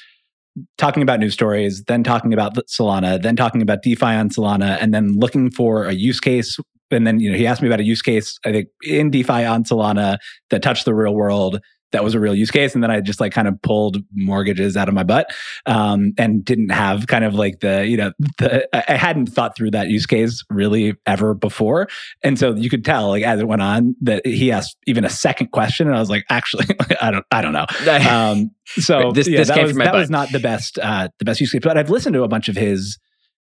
[0.76, 4.92] talking about news stories, then talking about Solana, then talking about DeFi on Solana, and
[4.92, 6.58] then looking for a use case
[6.90, 9.44] and then you know he asked me about a use case I think in DeFi
[9.44, 10.18] on Solana
[10.50, 11.60] that touched the real world
[11.92, 12.74] that was a real use case.
[12.74, 15.30] And then i just like kind of pulled mortgages out of my butt
[15.66, 19.70] um, and didn't have kind of like the you know the i hadn't thought through
[19.70, 21.88] that use case really ever before.
[22.22, 25.10] And so you could tell like as it went on that he asked even a
[25.10, 26.66] second question and i was like actually
[27.00, 27.66] i don't i don't know.
[28.08, 31.40] Um, so this, yeah, this that, was, that was not the best uh, the best
[31.40, 31.60] use case.
[31.62, 32.98] But i've listened to a bunch of his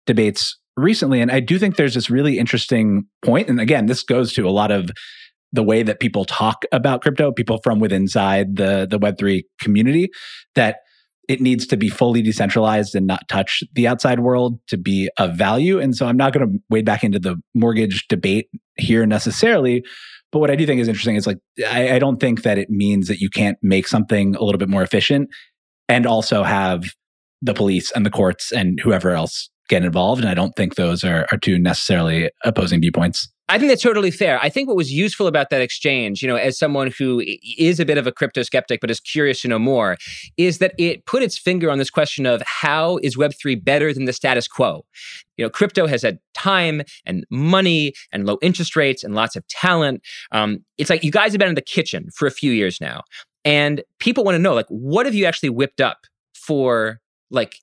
[0.05, 1.21] debates recently.
[1.21, 3.49] And I do think there's this really interesting point.
[3.49, 4.89] And again, this goes to a lot of
[5.53, 10.09] the way that people talk about crypto, people from within inside the, the Web3 community,
[10.55, 10.77] that
[11.27, 15.37] it needs to be fully decentralized and not touch the outside world to be of
[15.37, 15.79] value.
[15.79, 19.85] And so I'm not going to wade back into the mortgage debate here necessarily.
[20.31, 21.37] But what I do think is interesting is like,
[21.69, 24.69] I, I don't think that it means that you can't make something a little bit
[24.69, 25.29] more efficient
[25.87, 26.85] and also have
[27.41, 30.21] the police and the courts and whoever else get involved.
[30.21, 33.29] And I don't think those are, are two necessarily opposing viewpoints.
[33.51, 34.39] I think that's totally fair.
[34.41, 37.21] I think what was useful about that exchange, you know, as someone who
[37.57, 39.97] is a bit of a crypto skeptic but is curious to know more,
[40.37, 44.05] is that it put its finger on this question of how is Web3 better than
[44.05, 44.85] the status quo?
[45.35, 49.45] You know, crypto has had time and money and low interest rates and lots of
[49.49, 50.01] talent.
[50.31, 53.01] Um, it's like you guys have been in the kitchen for a few years now.
[53.43, 57.57] And people want to know, like, what have you actually whipped up for like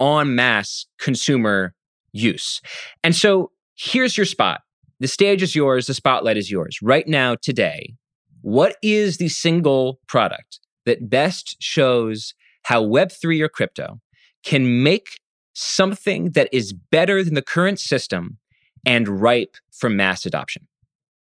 [0.00, 1.74] en masse consumer
[2.12, 2.60] use?
[3.02, 4.60] And so here's your spot.
[5.00, 6.78] The stage is yours, the spotlight is yours.
[6.82, 7.94] Right now, today,
[8.40, 14.00] what is the single product that best shows how Web3 or crypto
[14.44, 15.20] can make
[15.52, 18.38] something that is better than the current system
[18.84, 20.66] and ripe for mass adoption?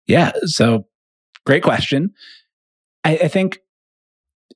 [0.05, 0.31] Yeah.
[0.43, 0.85] So,
[1.45, 2.11] great question.
[3.03, 3.59] I, I think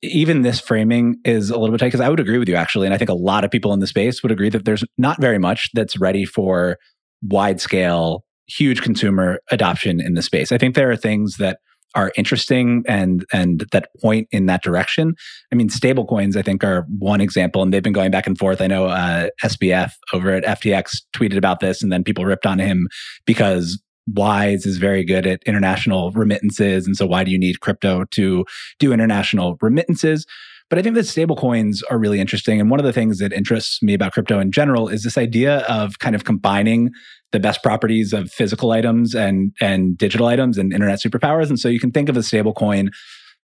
[0.01, 2.85] even this framing is a little bit tight because I would agree with you actually.
[2.85, 5.19] And I think a lot of people in the space would agree that there's not
[5.19, 6.77] very much that's ready for
[7.23, 10.51] wide scale huge consumer adoption in the space.
[10.51, 11.59] I think there are things that
[11.95, 15.15] are interesting and and that point in that direction.
[15.51, 18.61] I mean, stablecoins I think are one example, and they've been going back and forth.
[18.61, 22.59] I know uh, SBF over at FTX tweeted about this, and then people ripped on
[22.59, 22.87] him
[23.25, 23.81] because
[24.13, 28.45] Wise is very good at international remittances, and so why do you need crypto to
[28.79, 30.25] do international remittances?
[30.69, 32.59] But I think that stablecoins are really interesting.
[32.59, 35.59] And one of the things that interests me about crypto in general is this idea
[35.59, 36.91] of kind of combining
[37.31, 41.49] the best properties of physical items and and digital items and internet superpowers.
[41.49, 42.89] And so you can think of a stablecoin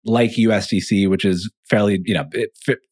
[0.04, 2.24] like USDC, which is fairly, you know,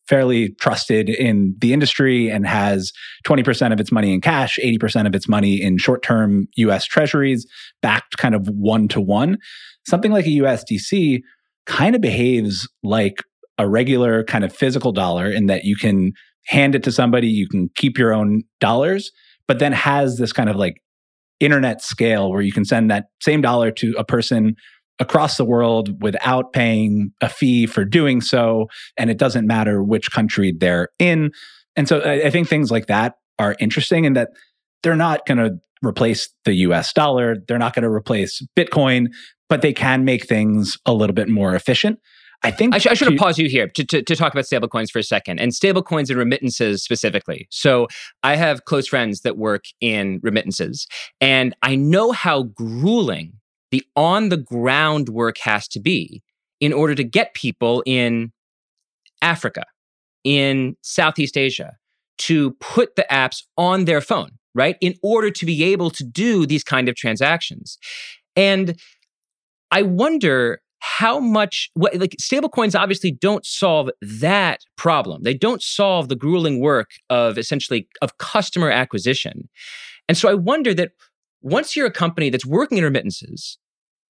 [0.09, 2.93] fairly trusted in the industry and has
[3.27, 7.47] 20% of its money in cash, 80% of its money in short-term US treasuries,
[7.83, 9.39] backed kind of one to one.
[9.87, 11.21] Something like a USDC
[11.67, 13.23] kind of behaves like
[13.59, 16.13] a regular kind of physical dollar in that you can
[16.47, 19.11] hand it to somebody, you can keep your own dollars,
[19.51, 20.81] but then has this kind of like
[21.41, 24.55] internet scale where you can send that same dollar to a person
[25.01, 28.69] across the world without paying a fee for doing so.
[28.97, 31.33] And it doesn't matter which country they're in.
[31.75, 34.29] And so I, I think things like that are interesting in that
[34.85, 39.09] they're not going to replace the US dollar, they're not going to replace Bitcoin,
[39.49, 41.99] but they can make things a little bit more efficient.
[42.43, 44.45] I think I, sh- I should have paused you here to, to, to talk about
[44.45, 47.47] stablecoins for a second and stablecoins and remittances specifically.
[47.51, 47.87] So
[48.23, 50.87] I have close friends that work in remittances,
[51.21, 53.35] and I know how grueling
[53.71, 56.23] the on the ground work has to be
[56.61, 58.33] in order to get people in
[59.23, 59.65] Africa,
[60.25, 61.77] in Southeast Asia,
[62.19, 64.77] to put the apps on their phone, right?
[64.81, 67.79] In order to be able to do these kind of transactions.
[68.37, 68.79] And
[69.71, 75.23] I wonder how much what, like stablecoins obviously don't solve that problem.
[75.23, 79.49] They don't solve the grueling work of essentially of customer acquisition.
[80.09, 80.91] And so i wonder that
[81.41, 83.59] once you're a company that's working in remittances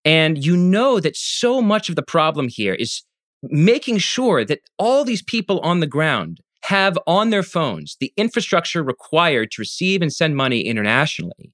[0.04, 3.02] and you know that so much of the problem here is
[3.42, 8.82] making sure that all these people on the ground have on their phones the infrastructure
[8.82, 11.52] required to receive and send money internationally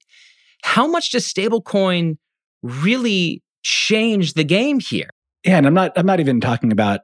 [0.63, 2.17] how much does stablecoin
[2.63, 5.11] really change the game here.
[5.45, 7.01] Yeah, and I'm not I'm not even talking about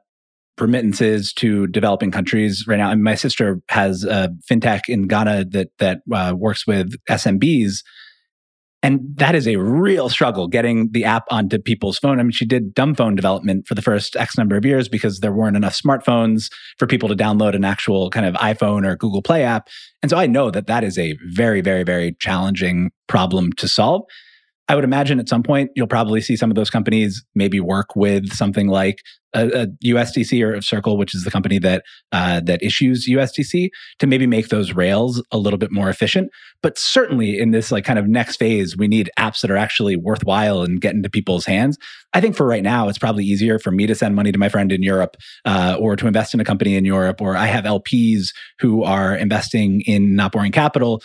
[0.59, 2.89] remittances to developing countries right now.
[2.89, 7.83] I mean, my sister has a fintech in Ghana that that uh, works with SMBs,
[8.81, 12.19] and that is a real struggle getting the app onto people's phone.
[12.19, 15.19] I mean, she did dumb phone development for the first X number of years because
[15.19, 16.49] there weren't enough smartphones
[16.79, 19.67] for people to download an actual kind of iPhone or Google Play app.
[20.01, 24.03] And so I know that that is a very, very, very challenging problem to solve.
[24.69, 27.95] I would imagine at some point you'll probably see some of those companies maybe work
[27.95, 28.99] with something like
[29.33, 33.69] a, a USDC or a Circle, which is the company that uh, that issues USDC,
[33.99, 36.29] to maybe make those rails a little bit more efficient.
[36.61, 39.97] But certainly in this like kind of next phase, we need apps that are actually
[39.97, 41.77] worthwhile and get into people's hands.
[42.13, 44.49] I think for right now, it's probably easier for me to send money to my
[44.49, 47.65] friend in Europe uh, or to invest in a company in Europe, or I have
[47.65, 48.27] LPs
[48.59, 51.01] who are investing in not boring capital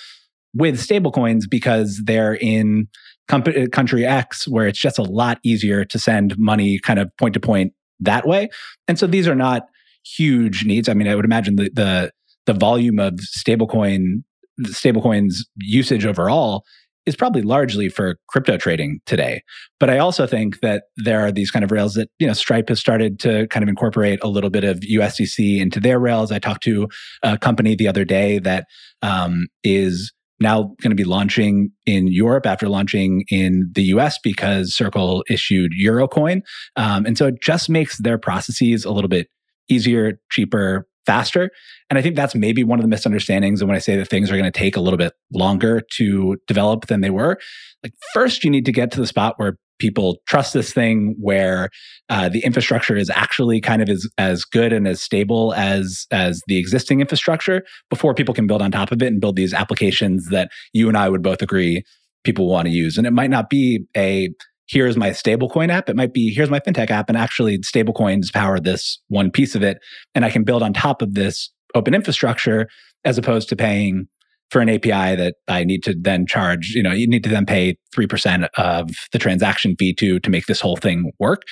[0.55, 2.89] with stablecoins because they're in
[3.31, 7.35] uh, country X where it's just a lot easier to send money kind of point
[7.35, 8.49] to point that way.
[8.87, 9.63] And so these are not
[10.05, 10.89] huge needs.
[10.89, 12.13] I mean, I would imagine the the,
[12.47, 14.23] the volume of stablecoin
[14.61, 16.65] stablecoins usage overall
[17.09, 19.43] is probably largely for crypto trading today.
[19.81, 22.69] But I also think that there are these kind of rails that, you know, Stripe
[22.69, 26.31] has started to kind of incorporate a little bit of USDC into their rails.
[26.31, 26.87] I talked to
[27.23, 28.67] a company the other day that
[29.01, 34.75] um, is now going to be launching in Europe after launching in the US because
[34.75, 36.41] Circle issued Eurocoin.
[36.77, 39.29] Um, and so it just makes their processes a little bit
[39.69, 41.51] easier, cheaper, faster.
[41.89, 43.63] And I think that's maybe one of the misunderstandings.
[43.63, 46.37] And when I say that things are going to take a little bit longer to
[46.47, 47.39] develop than they were,
[47.83, 51.71] like first you need to get to the spot where people trust this thing where
[52.11, 56.43] uh, the infrastructure is actually kind of as, as good and as stable as as
[56.49, 60.27] the existing infrastructure before people can build on top of it and build these applications
[60.27, 61.85] that you and I would both agree
[62.25, 62.99] people want to use.
[62.99, 64.29] And it might not be a
[64.69, 65.89] here's my stablecoin app.
[65.89, 69.63] It might be here's my fintech app, and actually stablecoins power this one piece of
[69.63, 69.79] it,
[70.15, 72.69] and I can build on top of this open infrastructure
[73.05, 74.09] as opposed to paying
[74.51, 77.45] for an API that I need to then charge, you know, you need to then
[77.45, 81.43] pay 3% of the transaction fee to to make this whole thing work.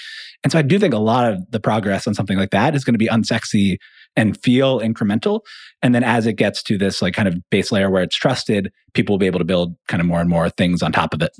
[0.42, 2.84] And so I do think a lot of the progress on something like that is
[2.84, 3.76] going to be unsexy
[4.16, 5.40] and feel incremental.
[5.82, 8.72] And then as it gets to this like kind of base layer where it's trusted,
[8.94, 11.20] people will be able to build kind of more and more things on top of
[11.20, 11.32] it.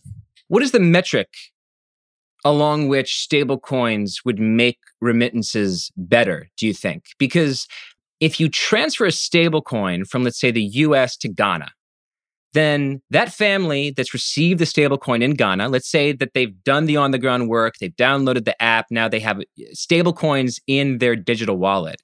[0.49, 1.29] What is the metric
[2.47, 7.07] along which stablecoins would make remittances better, do you think?
[7.19, 7.67] Because
[8.21, 11.73] if you transfer a stablecoin from, let's say, the US to Ghana,
[12.53, 16.97] then that family that's received the stablecoin in Ghana, let's say that they've done the
[16.97, 19.43] on the ground work, they've downloaded the app, now they have uh,
[19.75, 22.01] stablecoins in their digital wallet.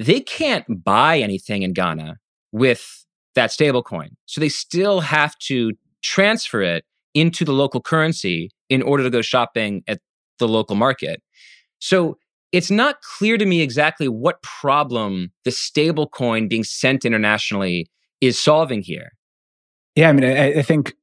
[0.00, 2.18] They can't buy anything in Ghana
[2.50, 3.06] with
[3.36, 4.10] that stablecoin.
[4.26, 6.84] So they still have to transfer it
[7.14, 10.00] into the local currency in order to go shopping at
[10.38, 11.22] the local market.
[11.78, 12.16] So
[12.52, 17.90] it's not clear to me exactly what problem the stable coin being sent internationally
[18.20, 19.12] is solving here.
[19.96, 20.94] Yeah, I mean, I, I, think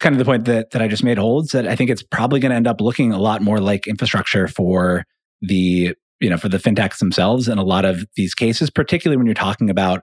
[0.00, 2.40] kind of the point that, that I just made holds that I think it's probably
[2.40, 5.04] going to end up looking a lot more like infrastructure for
[5.42, 9.26] the, you know, for the fintechs themselves in a lot of these cases, particularly when
[9.26, 10.02] you're talking about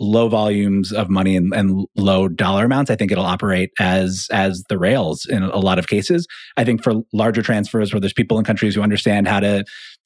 [0.00, 4.62] low volumes of money and, and, low dollar amounts, I think it'll operate as as
[4.68, 6.26] the rails in a lot of cases.
[6.56, 9.64] I think for larger transfers where there's people in countries who understand how to,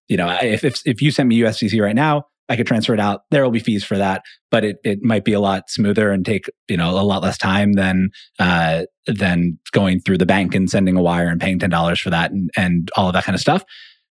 [0.09, 3.01] you know, if if, if you send me USDC right now, I could transfer it
[3.01, 3.23] out.
[3.31, 6.25] There will be fees for that, but it, it might be a lot smoother and
[6.25, 10.71] take you know a lot less time than uh, than going through the bank and
[10.71, 13.35] sending a wire and paying ten dollars for that and and all of that kind
[13.35, 13.65] of stuff.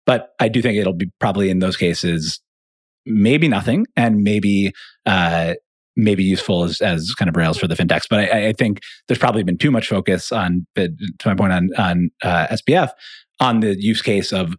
[0.05, 2.41] But I do think it'll be probably in those cases
[3.05, 4.71] maybe nothing and maybe
[5.05, 5.55] uh,
[6.03, 8.05] maybe useful as, as kind of rails for the fintechs.
[8.09, 10.89] But I, I think there's probably been too much focus on, to
[11.25, 12.91] my point on on uh, SBF,
[13.39, 14.55] on the use case of.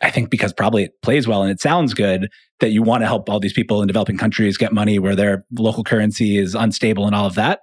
[0.00, 2.28] I think because probably it plays well and it sounds good
[2.60, 5.44] that you want to help all these people in developing countries get money where their
[5.58, 7.60] local currency is unstable and all of that.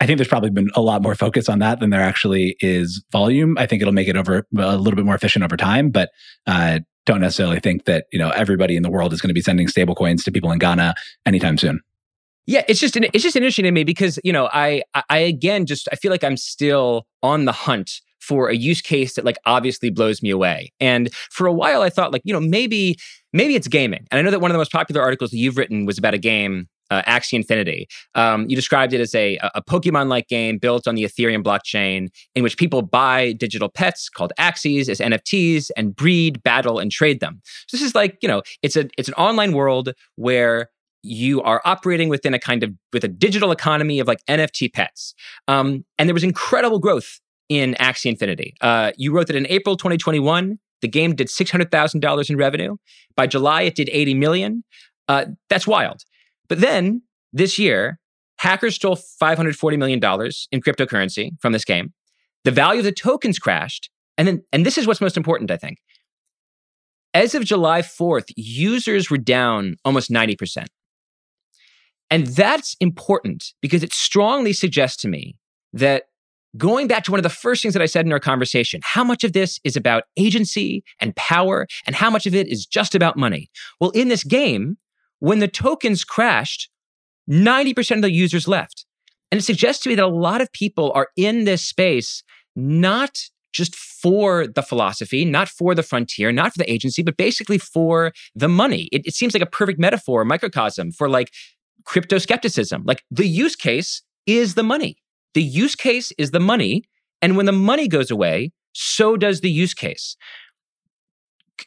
[0.00, 3.02] I think there's probably been a lot more focus on that than there actually is
[3.10, 3.56] volume.
[3.58, 6.10] I think it'll make it over a little bit more efficient over time, but
[6.46, 9.40] uh, don't necessarily think that you know everybody in the world is going to be
[9.40, 10.94] sending stable coins to people in Ghana
[11.26, 11.80] anytime soon.
[12.46, 15.88] Yeah, it's just it's just interesting to me because you know I I again just
[15.92, 19.90] I feel like I'm still on the hunt for a use case that like obviously
[19.90, 20.72] blows me away.
[20.80, 22.96] And for a while I thought like you know maybe
[23.32, 24.06] maybe it's gaming.
[24.10, 26.14] And I know that one of the most popular articles that you've written was about
[26.14, 27.88] a game uh, Axie Infinity.
[28.14, 32.08] Um, you described it as a, a Pokemon like game built on the Ethereum blockchain
[32.34, 37.20] in which people buy digital pets called Axies as NFTs and breed, battle, and trade
[37.20, 37.40] them.
[37.68, 40.68] So this is like, you know, it's a it's an online world where
[41.04, 45.14] you are operating within a kind of with a digital economy of like NFT pets.
[45.46, 48.54] Um, and there was incredible growth in Axie Infinity.
[48.60, 52.76] Uh, you wrote that in April 2021, the game did $600,000 in revenue.
[53.16, 54.64] By July, it did 80 million.
[55.08, 56.02] Uh, that's wild.
[56.48, 57.02] But then
[57.32, 58.00] this year,
[58.38, 59.98] hackers stole $540 million
[60.52, 61.92] in cryptocurrency from this game.
[62.44, 63.90] The value of the tokens crashed.
[64.16, 65.78] And then, and this is what's most important, I think.
[67.12, 70.66] As of July 4th, users were down almost 90%.
[72.14, 75.34] And that's important because it strongly suggests to me
[75.72, 76.04] that
[76.56, 79.02] going back to one of the first things that I said in our conversation, how
[79.02, 82.94] much of this is about agency and power, and how much of it is just
[82.94, 83.50] about money?
[83.80, 84.76] Well, in this game,
[85.18, 86.70] when the tokens crashed,
[87.28, 88.86] 90% of the users left.
[89.32, 92.22] And it suggests to me that a lot of people are in this space
[92.54, 97.58] not just for the philosophy, not for the frontier, not for the agency, but basically
[97.58, 98.88] for the money.
[98.92, 101.32] It, it seems like a perfect metaphor, microcosm for like
[101.84, 102.82] crypto skepticism.
[102.86, 104.96] Like the use case is the money.
[105.34, 106.84] The use case is the money.
[107.20, 110.16] And when the money goes away, so does the use case.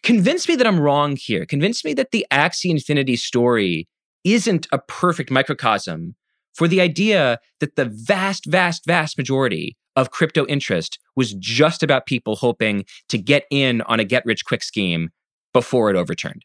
[0.03, 1.45] Convince me that I'm wrong here.
[1.45, 3.87] Convince me that the Axie Infinity story
[4.23, 6.15] isn't a perfect microcosm
[6.53, 12.05] for the idea that the vast, vast, vast majority of crypto interest was just about
[12.05, 15.09] people hoping to get in on a get rich quick scheme
[15.53, 16.43] before it overturned.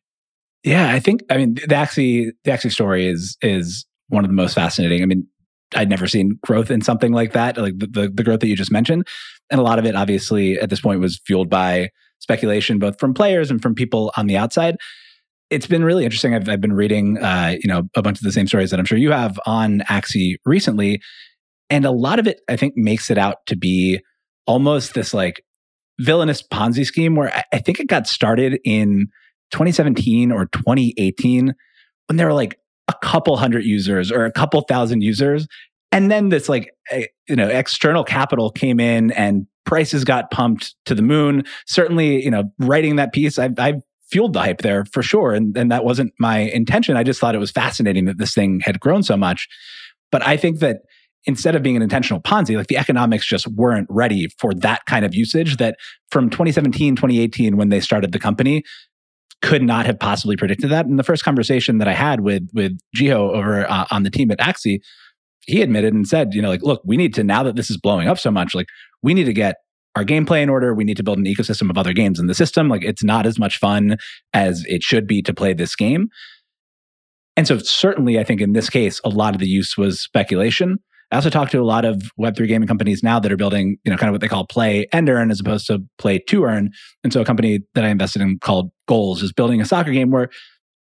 [0.65, 4.35] Yeah, I think I mean the Axie the Axie story is is one of the
[4.35, 5.03] most fascinating.
[5.03, 5.27] I mean,
[5.75, 8.57] I'd never seen growth in something like that, like the, the, the growth that you
[8.57, 9.07] just mentioned,
[9.51, 11.91] and a lot of it obviously at this point was fueled by
[12.21, 14.77] speculation, both from players and from people on the outside.
[15.51, 16.35] it's been really interesting.
[16.35, 18.87] I've, I've been reading, uh, you know, a bunch of the same stories that I'm
[18.87, 21.01] sure you have on Axie recently,
[21.69, 24.01] and a lot of it, I think, makes it out to be
[24.47, 25.45] almost this like
[26.01, 29.09] villainous Ponzi scheme where I, I think it got started in
[29.53, 31.55] 2017 or 2018
[32.09, 35.47] when there were like a couple hundred users or a couple thousand users
[35.93, 40.75] and then this like eh, you know external capital came in and prices got pumped
[40.87, 41.45] to the moon.
[41.67, 43.75] Certainly you know writing that piece i i
[44.11, 46.97] fueled the hype there for sure and, and that wasn't my intention.
[46.97, 49.49] I just thought it was fascinating that this thing had grown so much.
[50.11, 50.79] But i think that
[51.25, 55.05] instead of being an intentional ponzi like the economics just weren't ready for that kind
[55.05, 55.77] of usage that
[56.11, 58.63] from 2017 2018 when they started the company
[59.43, 60.87] could not have possibly predicted that.
[60.87, 64.31] And the first conversation that I had with with Jiho over uh, on the team
[64.31, 64.79] at Axie,
[65.47, 67.77] he admitted and said, you know, like, look, we need to now that this is
[67.77, 68.69] blowing up so much, like,
[69.03, 69.57] we need to get
[69.95, 70.73] our gameplay in order.
[70.73, 72.69] We need to build an ecosystem of other games in the system.
[72.69, 73.99] Like, it's not as much fun
[74.33, 76.09] as it should be to play this game.
[77.37, 80.79] And so, certainly, I think in this case, a lot of the use was speculation.
[81.13, 83.91] I also talked to a lot of Web3 gaming companies now that are building, you
[83.91, 86.71] know, kind of what they call play and earn as opposed to play to earn.
[87.05, 90.11] And so a company that I invested in called Goals is building a soccer game
[90.11, 90.31] where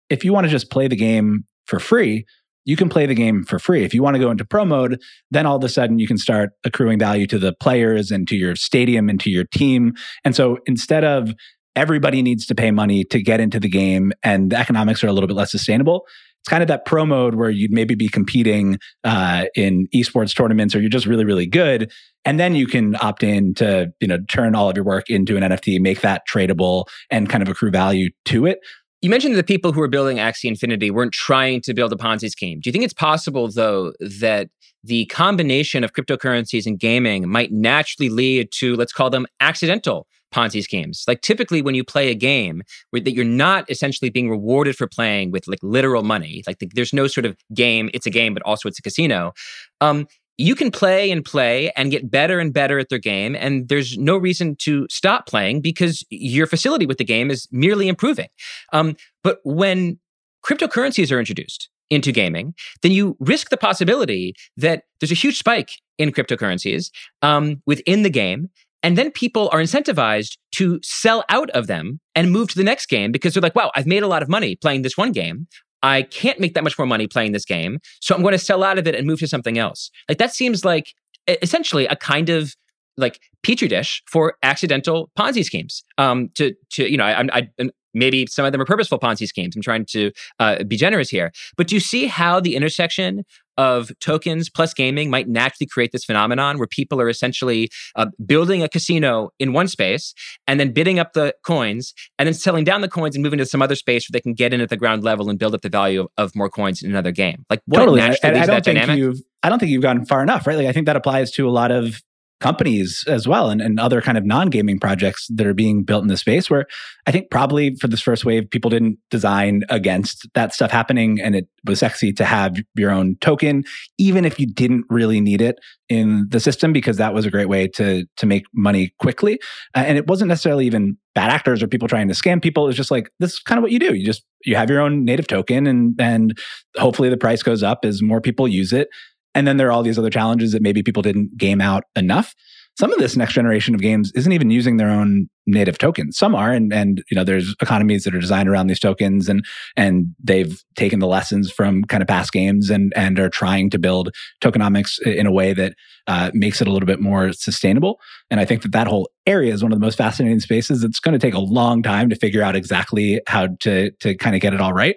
[0.10, 2.26] if you want to just play the game for free,
[2.66, 3.86] you can play the game for free.
[3.86, 5.02] If you want to go into pro mode,
[5.32, 8.36] then all of a sudden you can start accruing value to the players and to
[8.36, 9.94] your stadium and to your team.
[10.26, 11.34] And so instead of
[11.78, 15.14] everybody needs to pay money to get into the game and the economics are a
[15.14, 16.06] little bit less sustainable,
[16.42, 20.76] it's kind of that pro mode where you'd maybe be competing uh, in esports tournaments
[20.76, 21.92] or you're just really really good.
[22.26, 25.38] And then you can opt in to you know turn all of your work into
[25.38, 28.60] an nft make that tradable and kind of accrue value to it
[29.08, 31.96] you mentioned that the people who were building Axie Infinity weren't trying to build a
[31.96, 32.60] Ponzi scheme.
[32.60, 34.50] Do you think it's possible, though, that
[34.84, 40.62] the combination of cryptocurrencies and gaming might naturally lead to, let's call them accidental Ponzi
[40.62, 41.06] schemes.
[41.08, 44.88] Like typically when you play a game where that you're not essentially being rewarded for
[44.88, 48.34] playing with like literal money, like the, there's no sort of game, it's a game,
[48.34, 49.32] but also it's a casino.
[49.80, 50.06] Um,
[50.38, 53.36] you can play and play and get better and better at their game.
[53.36, 57.88] And there's no reason to stop playing because your facility with the game is merely
[57.88, 58.28] improving.
[58.72, 60.00] Um, but when
[60.46, 65.72] cryptocurrencies are introduced into gaming, then you risk the possibility that there's a huge spike
[65.98, 68.50] in cryptocurrencies um, within the game
[68.84, 72.88] and then people are incentivized to sell out of them and move to the next
[72.88, 75.48] game because they're like, wow, I've made a lot of money playing this one game.
[75.84, 77.80] I can't make that much more money playing this game.
[78.02, 79.92] So I'm going to sell out of it and move to something else.
[80.10, 80.94] Like that seems like
[81.28, 82.56] essentially a kind of
[82.98, 85.84] like petri dish for accidental Ponzi schemes.
[85.98, 89.56] Um, to to you know, I, I, maybe some of them are purposeful Ponzi schemes.
[89.56, 93.24] I'm trying to uh, be generous here, but do you see how the intersection
[93.58, 98.64] of tokens plus gaming might naturally create this phenomenon where people are essentially uh, building
[98.64, 100.14] a casino in one space
[100.48, 103.46] and then bidding up the coins and then selling down the coins and moving to
[103.46, 105.62] some other space where they can get in at the ground level and build up
[105.62, 107.46] the value of, of more coins in another game.
[107.50, 108.00] Like what totally.
[108.00, 108.98] naturally I, I don't think dynamic?
[108.98, 110.58] you've I don't think you've gone far enough, right?
[110.58, 112.02] Like I think that applies to a lot of
[112.40, 116.08] companies as well and, and other kind of non-gaming projects that are being built in
[116.08, 116.66] the space where
[117.06, 121.36] i think probably for this first wave people didn't design against that stuff happening and
[121.36, 123.64] it was sexy to have your own token
[123.98, 125.58] even if you didn't really need it
[125.90, 129.40] in the system because that was a great way to to make money quickly.
[129.76, 132.64] Uh, and it wasn't necessarily even bad actors or people trying to scam people.
[132.64, 133.94] It was just like this is kind of what you do.
[133.94, 136.38] You just you have your own native token and and
[136.78, 138.90] hopefully the price goes up as more people use it
[139.38, 142.34] and then there are all these other challenges that maybe people didn't game out enough.
[142.76, 146.18] Some of this next generation of games isn't even using their own native tokens.
[146.18, 149.46] Some are, and and you know, there's economies that are designed around these tokens, and
[149.76, 153.80] and they've taken the lessons from kind of past games and and are trying to
[153.80, 154.10] build
[154.44, 155.74] tokenomics in a way that
[156.08, 158.00] uh, makes it a little bit more sustainable.
[158.32, 160.84] And I think that that whole area is one of the most fascinating spaces.
[160.84, 164.36] It's going to take a long time to figure out exactly how to to kind
[164.36, 164.96] of get it all right.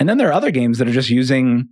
[0.00, 1.68] And then there are other games that are just using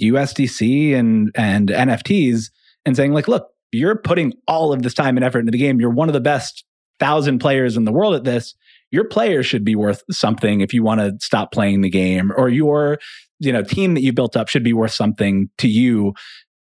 [0.00, 2.50] USDC and and NFTs
[2.84, 5.80] and saying like, look, you're putting all of this time and effort into the game.
[5.80, 6.64] You're one of the best
[7.00, 8.54] thousand players in the world at this.
[8.90, 12.48] Your players should be worth something if you want to stop playing the game, or
[12.48, 12.98] your
[13.38, 16.12] you know team that you built up should be worth something to you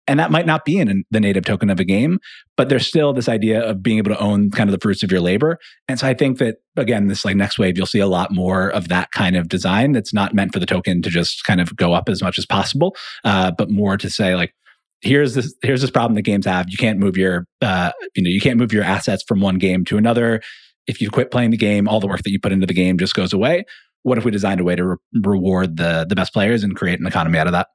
[0.09, 2.19] and that might not be in the native token of a game
[2.57, 5.11] but there's still this idea of being able to own kind of the fruits of
[5.11, 5.57] your labor.
[5.87, 8.69] And so i think that again this like next wave you'll see a lot more
[8.69, 11.75] of that kind of design that's not meant for the token to just kind of
[11.75, 14.53] go up as much as possible uh, but more to say like
[15.01, 16.67] here's this here's this problem that games have.
[16.69, 19.85] You can't move your uh, you know you can't move your assets from one game
[19.85, 20.41] to another.
[20.87, 22.97] If you quit playing the game all the work that you put into the game
[22.97, 23.65] just goes away.
[24.03, 26.99] What if we designed a way to re- reward the the best players and create
[26.99, 27.67] an economy out of that?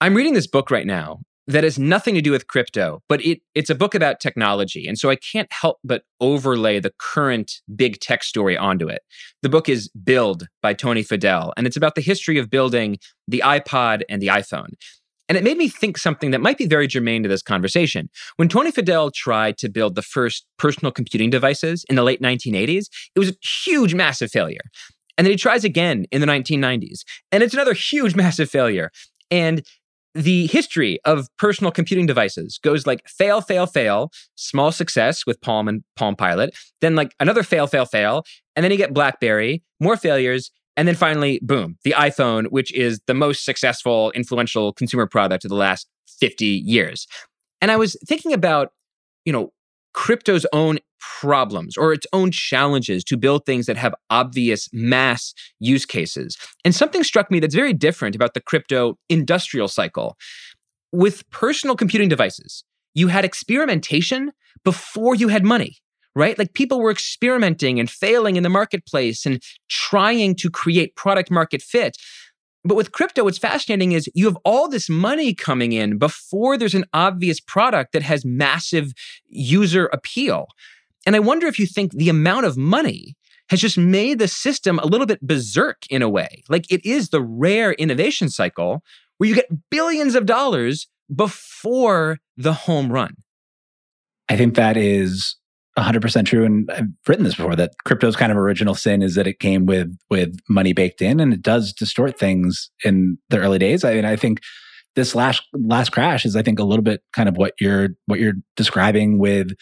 [0.00, 3.40] I'm reading this book right now that has nothing to do with crypto, but it,
[3.54, 4.86] it's a book about technology.
[4.86, 9.02] And so I can't help but overlay the current big tech story onto it.
[9.42, 13.42] The book is Build by Tony Fadell, and it's about the history of building the
[13.44, 14.70] iPod and the iPhone.
[15.28, 18.10] And it made me think something that might be very germane to this conversation.
[18.36, 22.86] When Tony Fadell tried to build the first personal computing devices in the late 1980s,
[23.14, 23.34] it was a
[23.64, 24.60] huge, massive failure.
[25.16, 28.90] And then he tries again in the 1990s, and it's another huge, massive failure.
[29.30, 29.62] And
[30.14, 35.68] the history of personal computing devices goes like fail, fail, fail, small success with Palm
[35.68, 39.96] and Palm Pilot, then like another fail, fail, fail, and then you get BlackBerry, more
[39.96, 45.44] failures, and then finally, boom, the iPhone, which is the most successful, influential consumer product
[45.44, 45.86] of the last
[46.20, 47.06] 50 years.
[47.60, 48.72] And I was thinking about,
[49.24, 49.52] you know,
[49.94, 50.78] crypto's own
[51.20, 56.36] problems or its own challenges to build things that have obvious mass use cases.
[56.64, 60.16] And something struck me that's very different about the crypto industrial cycle.
[60.92, 64.32] With personal computing devices, you had experimentation
[64.64, 65.76] before you had money
[66.14, 66.38] right?
[66.38, 71.62] Like people were experimenting and failing in the marketplace and trying to create product market
[71.62, 71.96] fit.
[72.64, 76.74] But with crypto, what's fascinating is you have all this money coming in before there's
[76.74, 78.92] an obvious product that has massive
[79.26, 80.46] user appeal.
[81.06, 83.16] And I wonder if you think the amount of money
[83.48, 86.42] has just made the system a little bit berserk in a way.
[86.48, 88.82] Like it is the rare innovation cycle
[89.18, 93.14] where you get billions of dollars before the home run.
[94.28, 95.36] I think that is
[95.78, 99.26] 100% true and I've written this before that crypto's kind of original sin is that
[99.26, 103.58] it came with with money baked in and it does distort things in the early
[103.58, 103.84] days.
[103.84, 104.40] I mean I think
[104.94, 108.20] this last last crash is I think a little bit kind of what you're what
[108.20, 109.52] you're describing with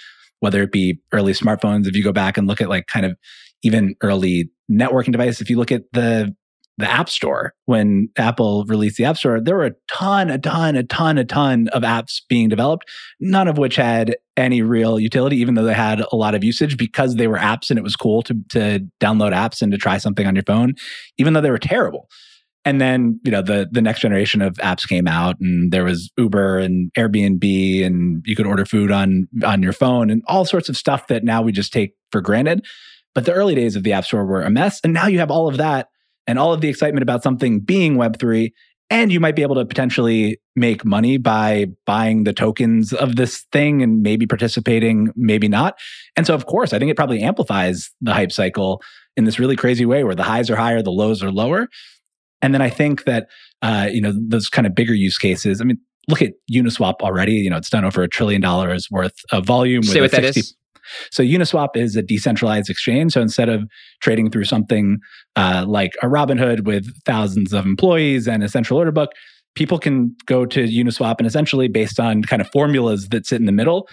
[0.40, 3.16] whether it be early smartphones if you go back and look at like kind of
[3.62, 6.34] even early networking device if you look at the
[6.80, 7.54] the App Store.
[7.66, 11.24] When Apple released the App Store, there were a ton, a ton, a ton, a
[11.24, 12.88] ton of apps being developed,
[13.20, 16.76] none of which had any real utility, even though they had a lot of usage
[16.76, 19.98] because they were apps and it was cool to, to download apps and to try
[19.98, 20.74] something on your phone,
[21.18, 22.08] even though they were terrible.
[22.64, 26.10] And then, you know, the the next generation of apps came out and there was
[26.18, 30.68] Uber and Airbnb and you could order food on on your phone and all sorts
[30.68, 32.66] of stuff that now we just take for granted.
[33.14, 34.80] But the early days of the App Store were a mess.
[34.84, 35.88] And now you have all of that
[36.26, 38.52] and all of the excitement about something being Web3.
[38.92, 43.46] And you might be able to potentially make money by buying the tokens of this
[43.52, 45.78] thing and maybe participating, maybe not.
[46.16, 48.82] And so, of course, I think it probably amplifies the hype cycle
[49.16, 51.68] in this really crazy way where the highs are higher, the lows are lower.
[52.42, 53.28] And then I think that,
[53.62, 55.78] uh, you know, those kind of bigger use cases, I mean,
[56.08, 57.34] look at Uniswap already.
[57.34, 59.82] You know, it's done over a trillion dollars worth of volume.
[59.82, 60.54] Say what 60, that is.
[61.10, 63.12] So Uniswap is a decentralized exchange.
[63.12, 63.64] So instead of
[64.00, 64.98] trading through something
[65.36, 69.10] uh, like a Robinhood with thousands of employees and a central order book,
[69.54, 73.46] people can go to Uniswap and essentially, based on kind of formulas that sit in
[73.46, 73.88] the middle,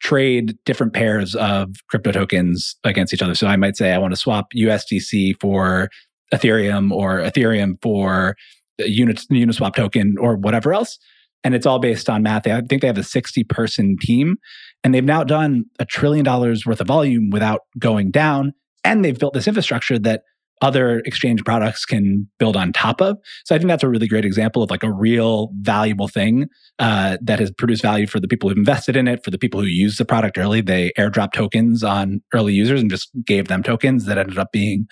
[0.00, 3.34] trade different pairs of crypto tokens against each other.
[3.34, 5.88] So I might say I want to swap USDC for
[6.32, 8.36] Ethereum or Ethereum for
[8.78, 10.98] unit Uniswap token or whatever else
[11.44, 12.46] and it's all based on math.
[12.46, 14.38] I think they have a 60 person team
[14.82, 18.54] and they've now done a trillion dollars worth of volume without going down.
[18.82, 20.22] And they've built this infrastructure that
[20.62, 23.18] other exchange products can build on top of.
[23.44, 26.46] So I think that's a really great example of like a real valuable thing
[26.78, 29.60] uh, that has produced value for the people who've invested in it, for the people
[29.60, 30.60] who use the product early.
[30.60, 34.86] They airdrop tokens on early users and just gave them tokens that ended up being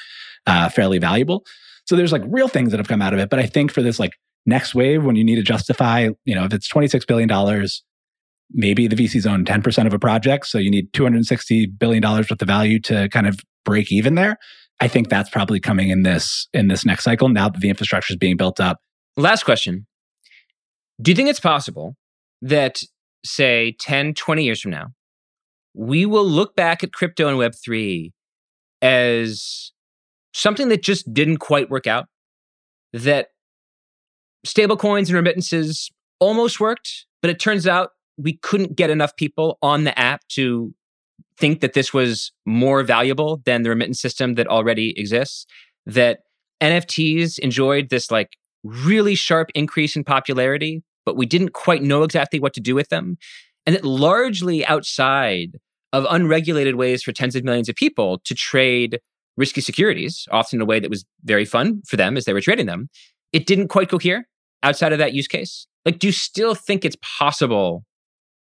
[0.47, 1.45] uh, fairly valuable.
[1.87, 3.31] So there's like real things that have come out of it.
[3.31, 4.13] But I think for this like
[4.47, 7.69] next wave when you need to justify, you know, if it's $26 billion,
[8.53, 10.47] maybe the VCs own 10% of a project.
[10.47, 14.37] So you need $260 billion worth of value to kind of break even there.
[14.81, 18.13] I think that's probably coming in this in this next cycle now that the infrastructure
[18.13, 18.79] is being built up.
[19.17, 19.87] Last question.
[21.01, 21.97] Do you think it's possible
[22.41, 22.83] that
[23.25, 24.89] say 10, 20 years from now,
[25.75, 28.11] we will look back at crypto and web3
[28.81, 29.72] as
[30.33, 32.07] something that just didn't quite work out?
[32.93, 33.29] That
[34.47, 39.85] stablecoins and remittances almost worked, but it turns out we couldn't get enough people on
[39.85, 40.75] the app to
[41.39, 45.47] think that this was more valuable than the remittance system that already exists.
[45.87, 46.21] That
[46.61, 52.39] NFTs enjoyed this like really sharp increase in popularity, but we didn't quite know exactly
[52.39, 53.17] what to do with them.
[53.67, 55.59] And that largely outside
[55.93, 59.01] of unregulated ways for tens of millions of people to trade
[59.37, 62.41] risky securities, often in a way that was very fun for them as they were
[62.41, 62.89] trading them,
[63.33, 64.27] it didn't quite cohere
[64.63, 65.67] outside of that use case?
[65.85, 67.85] Like, do you still think it's possible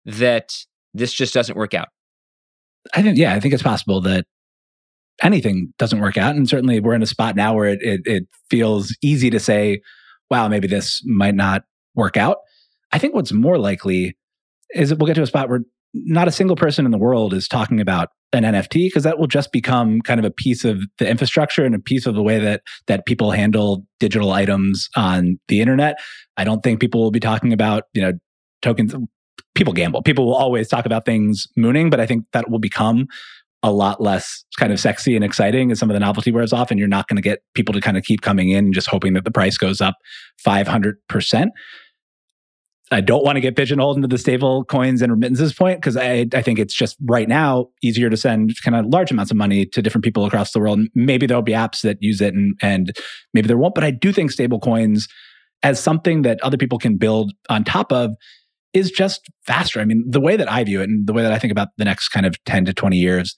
[0.06, 0.54] that
[0.94, 1.88] this just doesn't work out?
[2.94, 4.26] I think, yeah, I think it's possible that
[5.22, 6.36] anything doesn't work out.
[6.36, 9.82] And certainly we're in a spot now where it, it, it feels easy to say,
[10.30, 11.64] wow, maybe this might not
[11.96, 12.38] work out.
[12.92, 14.18] I think what's more likely
[14.74, 15.62] is that we'll get to a spot where
[15.94, 19.28] not a single person in the world is talking about an NFT because that will
[19.28, 22.40] just become kind of a piece of the infrastructure and a piece of the way
[22.40, 26.00] that that people handle digital items on the internet.
[26.38, 28.14] I don't think people will be talking about, you know,
[28.62, 28.96] tokens
[29.56, 30.02] people gamble.
[30.02, 33.08] People will always talk about things mooning, but I think that will become
[33.62, 36.70] a lot less kind of sexy and exciting as some of the novelty wears off
[36.70, 39.14] and you're not going to get people to kind of keep coming in just hoping
[39.14, 39.96] that the price goes up
[40.46, 41.48] 500%.
[42.94, 46.28] I don't want to get pigeonholed into the stable coins and remittances point because I,
[46.34, 49.66] I think it's just right now easier to send kind of large amounts of money
[49.66, 50.80] to different people across the world.
[50.96, 52.96] Maybe there'll be apps that use it and, and
[53.34, 55.08] maybe there won't, but I do think stable coins
[55.64, 58.12] as something that other people can build on top of
[58.74, 59.80] is just faster.
[59.80, 61.70] I mean, the way that I view it and the way that I think about
[61.78, 63.36] the next kind of 10 to 20 years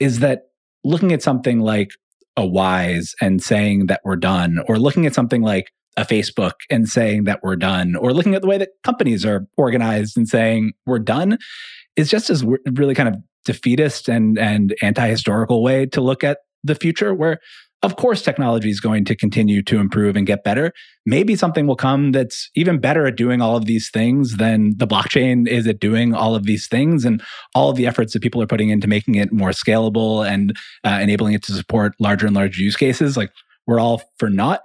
[0.00, 0.42] is that
[0.84, 1.90] looking at something like
[2.36, 6.88] a Wise and saying that we're done, or looking at something like a Facebook and
[6.88, 10.72] saying that we're done, or looking at the way that companies are organized and saying
[10.86, 11.38] we're done,
[11.96, 16.74] is just as really kind of defeatist and and anti-historical way to look at the
[16.74, 17.38] future where
[17.82, 20.72] of course technology is going to continue to improve and get better.
[21.04, 24.86] Maybe something will come that's even better at doing all of these things than the
[24.86, 27.20] blockchain is at doing all of these things and
[27.56, 31.00] all of the efforts that people are putting into making it more scalable and uh,
[31.02, 33.16] enabling it to support larger and larger use cases.
[33.16, 33.32] Like
[33.66, 34.62] we're all for naught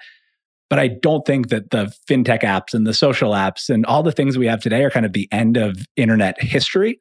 [0.69, 4.11] but i don't think that the fintech apps and the social apps and all the
[4.11, 6.99] things we have today are kind of the end of internet history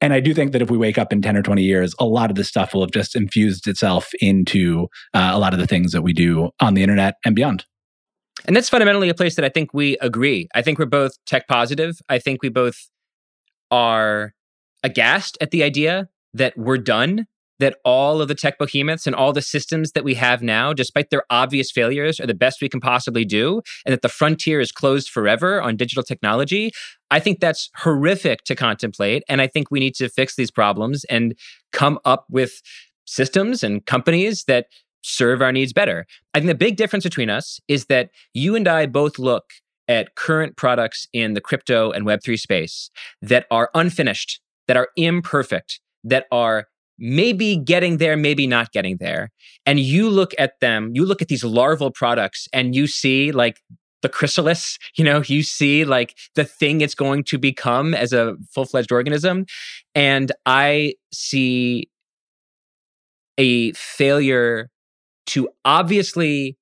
[0.00, 2.04] and I do think that if we wake up in 10 or 20 years, a
[2.04, 5.66] lot of this stuff will have just infused itself into uh, a lot of the
[5.66, 7.64] things that we do on the internet and beyond.
[8.46, 10.48] And that's fundamentally a place that I think we agree.
[10.54, 11.96] I think we're both tech positive.
[12.10, 12.90] I think we both
[13.70, 14.34] are
[14.82, 17.26] aghast at the idea that we're done
[17.60, 21.10] that all of the tech behemoths and all the systems that we have now, despite
[21.10, 24.72] their obvious failures, are the best we can possibly do, and that the frontier is
[24.72, 26.72] closed forever on digital technology.
[27.10, 29.22] I think that's horrific to contemplate.
[29.28, 31.34] And I think we need to fix these problems and
[31.72, 32.60] come up with
[33.06, 34.66] systems and companies that
[35.02, 36.06] serve our needs better.
[36.32, 39.44] I think the big difference between us is that you and I both look
[39.86, 42.90] at current products in the crypto and Web3 space
[43.20, 46.68] that are unfinished, that are imperfect, that are
[46.98, 49.30] maybe getting there, maybe not getting there.
[49.66, 53.60] And you look at them, you look at these larval products and you see like
[54.02, 58.36] the chrysalis, you know, you see like the thing it's going to become as a
[58.50, 59.46] full fledged organism.
[59.94, 61.90] And I see
[63.38, 64.70] a failure
[65.26, 66.56] to obviously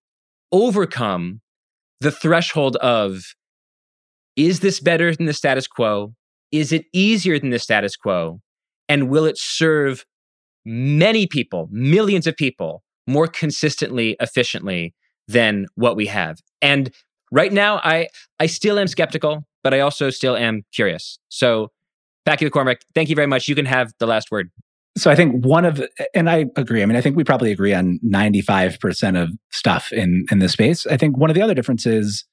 [0.52, 1.40] overcome
[2.00, 3.34] the threshold of
[4.36, 6.14] is this better than the status quo?
[6.50, 8.40] Is it easier than the status quo?
[8.88, 10.04] And will it serve
[10.64, 14.94] many people, millions of people, more consistently, efficiently
[15.28, 16.38] than what we have.
[16.60, 16.92] And
[17.30, 18.08] right now, I
[18.38, 21.18] I still am skeptical, but I also still am curious.
[21.28, 21.70] So,
[22.24, 23.48] Packy McCormick, thank you very much.
[23.48, 24.50] You can have the last word.
[24.96, 25.82] So I think one of,
[26.14, 26.82] and I agree.
[26.82, 30.38] I mean, I think we probably agree on ninety five percent of stuff in in
[30.38, 30.86] this space.
[30.86, 32.26] I think one of the other differences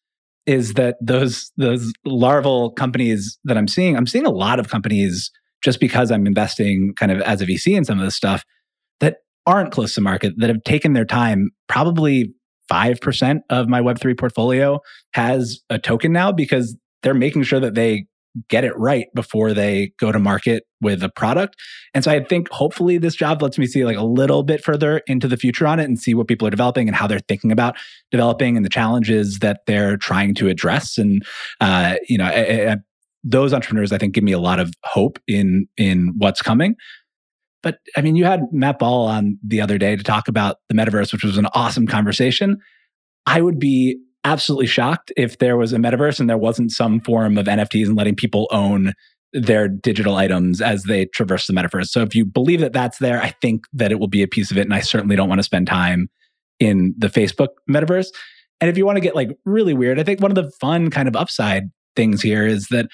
[0.45, 5.31] is that those those larval companies that I'm seeing, I'm seeing a lot of companies
[5.63, 8.43] just because I'm investing kind of as a VC in some of this stuff
[8.99, 11.49] that aren't close to market, that have taken their time.
[11.67, 12.33] Probably
[12.71, 14.79] 5% of my Web3 portfolio
[15.13, 18.05] has a token now because they're making sure that they
[18.47, 21.55] get it right before they go to market with a product.
[21.93, 25.01] And so I think hopefully this job lets me see like a little bit further
[25.07, 27.51] into the future on it and see what people are developing and how they're thinking
[27.51, 27.75] about
[28.11, 30.97] developing and the challenges that they're trying to address.
[30.97, 31.25] And,
[31.59, 32.77] uh, you know, I, I,
[33.23, 36.75] those entrepreneurs, I think, give me a lot of hope in in what's coming.
[37.61, 40.75] But I mean, you had Matt Ball on the other day to talk about the
[40.75, 42.57] metaverse, which was an awesome conversation.
[43.25, 47.37] I would be absolutely shocked if there was a metaverse and there wasn't some form
[47.37, 48.93] of NFTs and letting people own
[49.33, 51.87] their digital items as they traverse the metaverse.
[51.87, 54.51] So if you believe that that's there, I think that it will be a piece
[54.51, 54.61] of it.
[54.61, 56.09] And I certainly don't want to spend time
[56.59, 58.07] in the Facebook metaverse.
[58.59, 60.89] And if you want to get like really weird, I think one of the fun
[60.89, 61.63] kind of upside
[61.95, 62.87] things here is that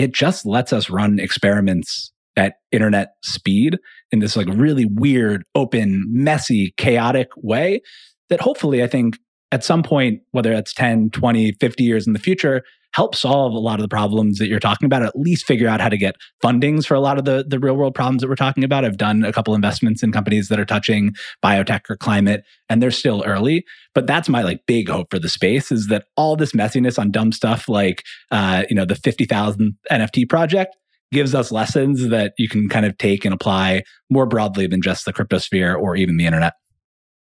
[0.00, 3.78] it just lets us run experiments at internet speed
[4.10, 7.82] in this like really weird, open, messy, chaotic way
[8.30, 9.18] that hopefully I think
[9.52, 12.62] at some point, whether that's 10, 20, 50 years in the future,
[12.92, 15.80] help solve a lot of the problems that you're talking about, at least figure out
[15.80, 18.34] how to get fundings for a lot of the, the real world problems that we're
[18.34, 18.84] talking about.
[18.84, 21.12] I've done a couple investments in companies that are touching
[21.44, 23.64] biotech or climate, and they're still early.
[23.94, 27.10] But that's my like big hope for the space is that all this messiness on
[27.10, 30.76] dumb stuff like uh, you know, the 50,000 NFT project
[31.12, 35.04] gives us lessons that you can kind of take and apply more broadly than just
[35.04, 36.54] the cryptosphere or even the internet.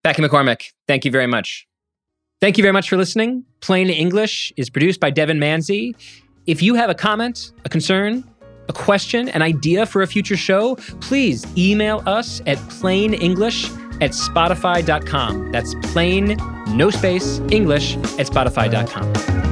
[0.03, 1.66] Packy McCormick, thank you very much.
[2.39, 3.43] Thank you very much for listening.
[3.61, 5.95] Plain English is produced by Devon Manze.
[6.45, 8.23] If you have a comment, a concern,
[8.69, 15.51] a question, an idea for a future show, please email us at plainenglish at spotify.com.
[15.51, 16.37] That's plain,
[16.69, 19.46] no space, English at spotify.com.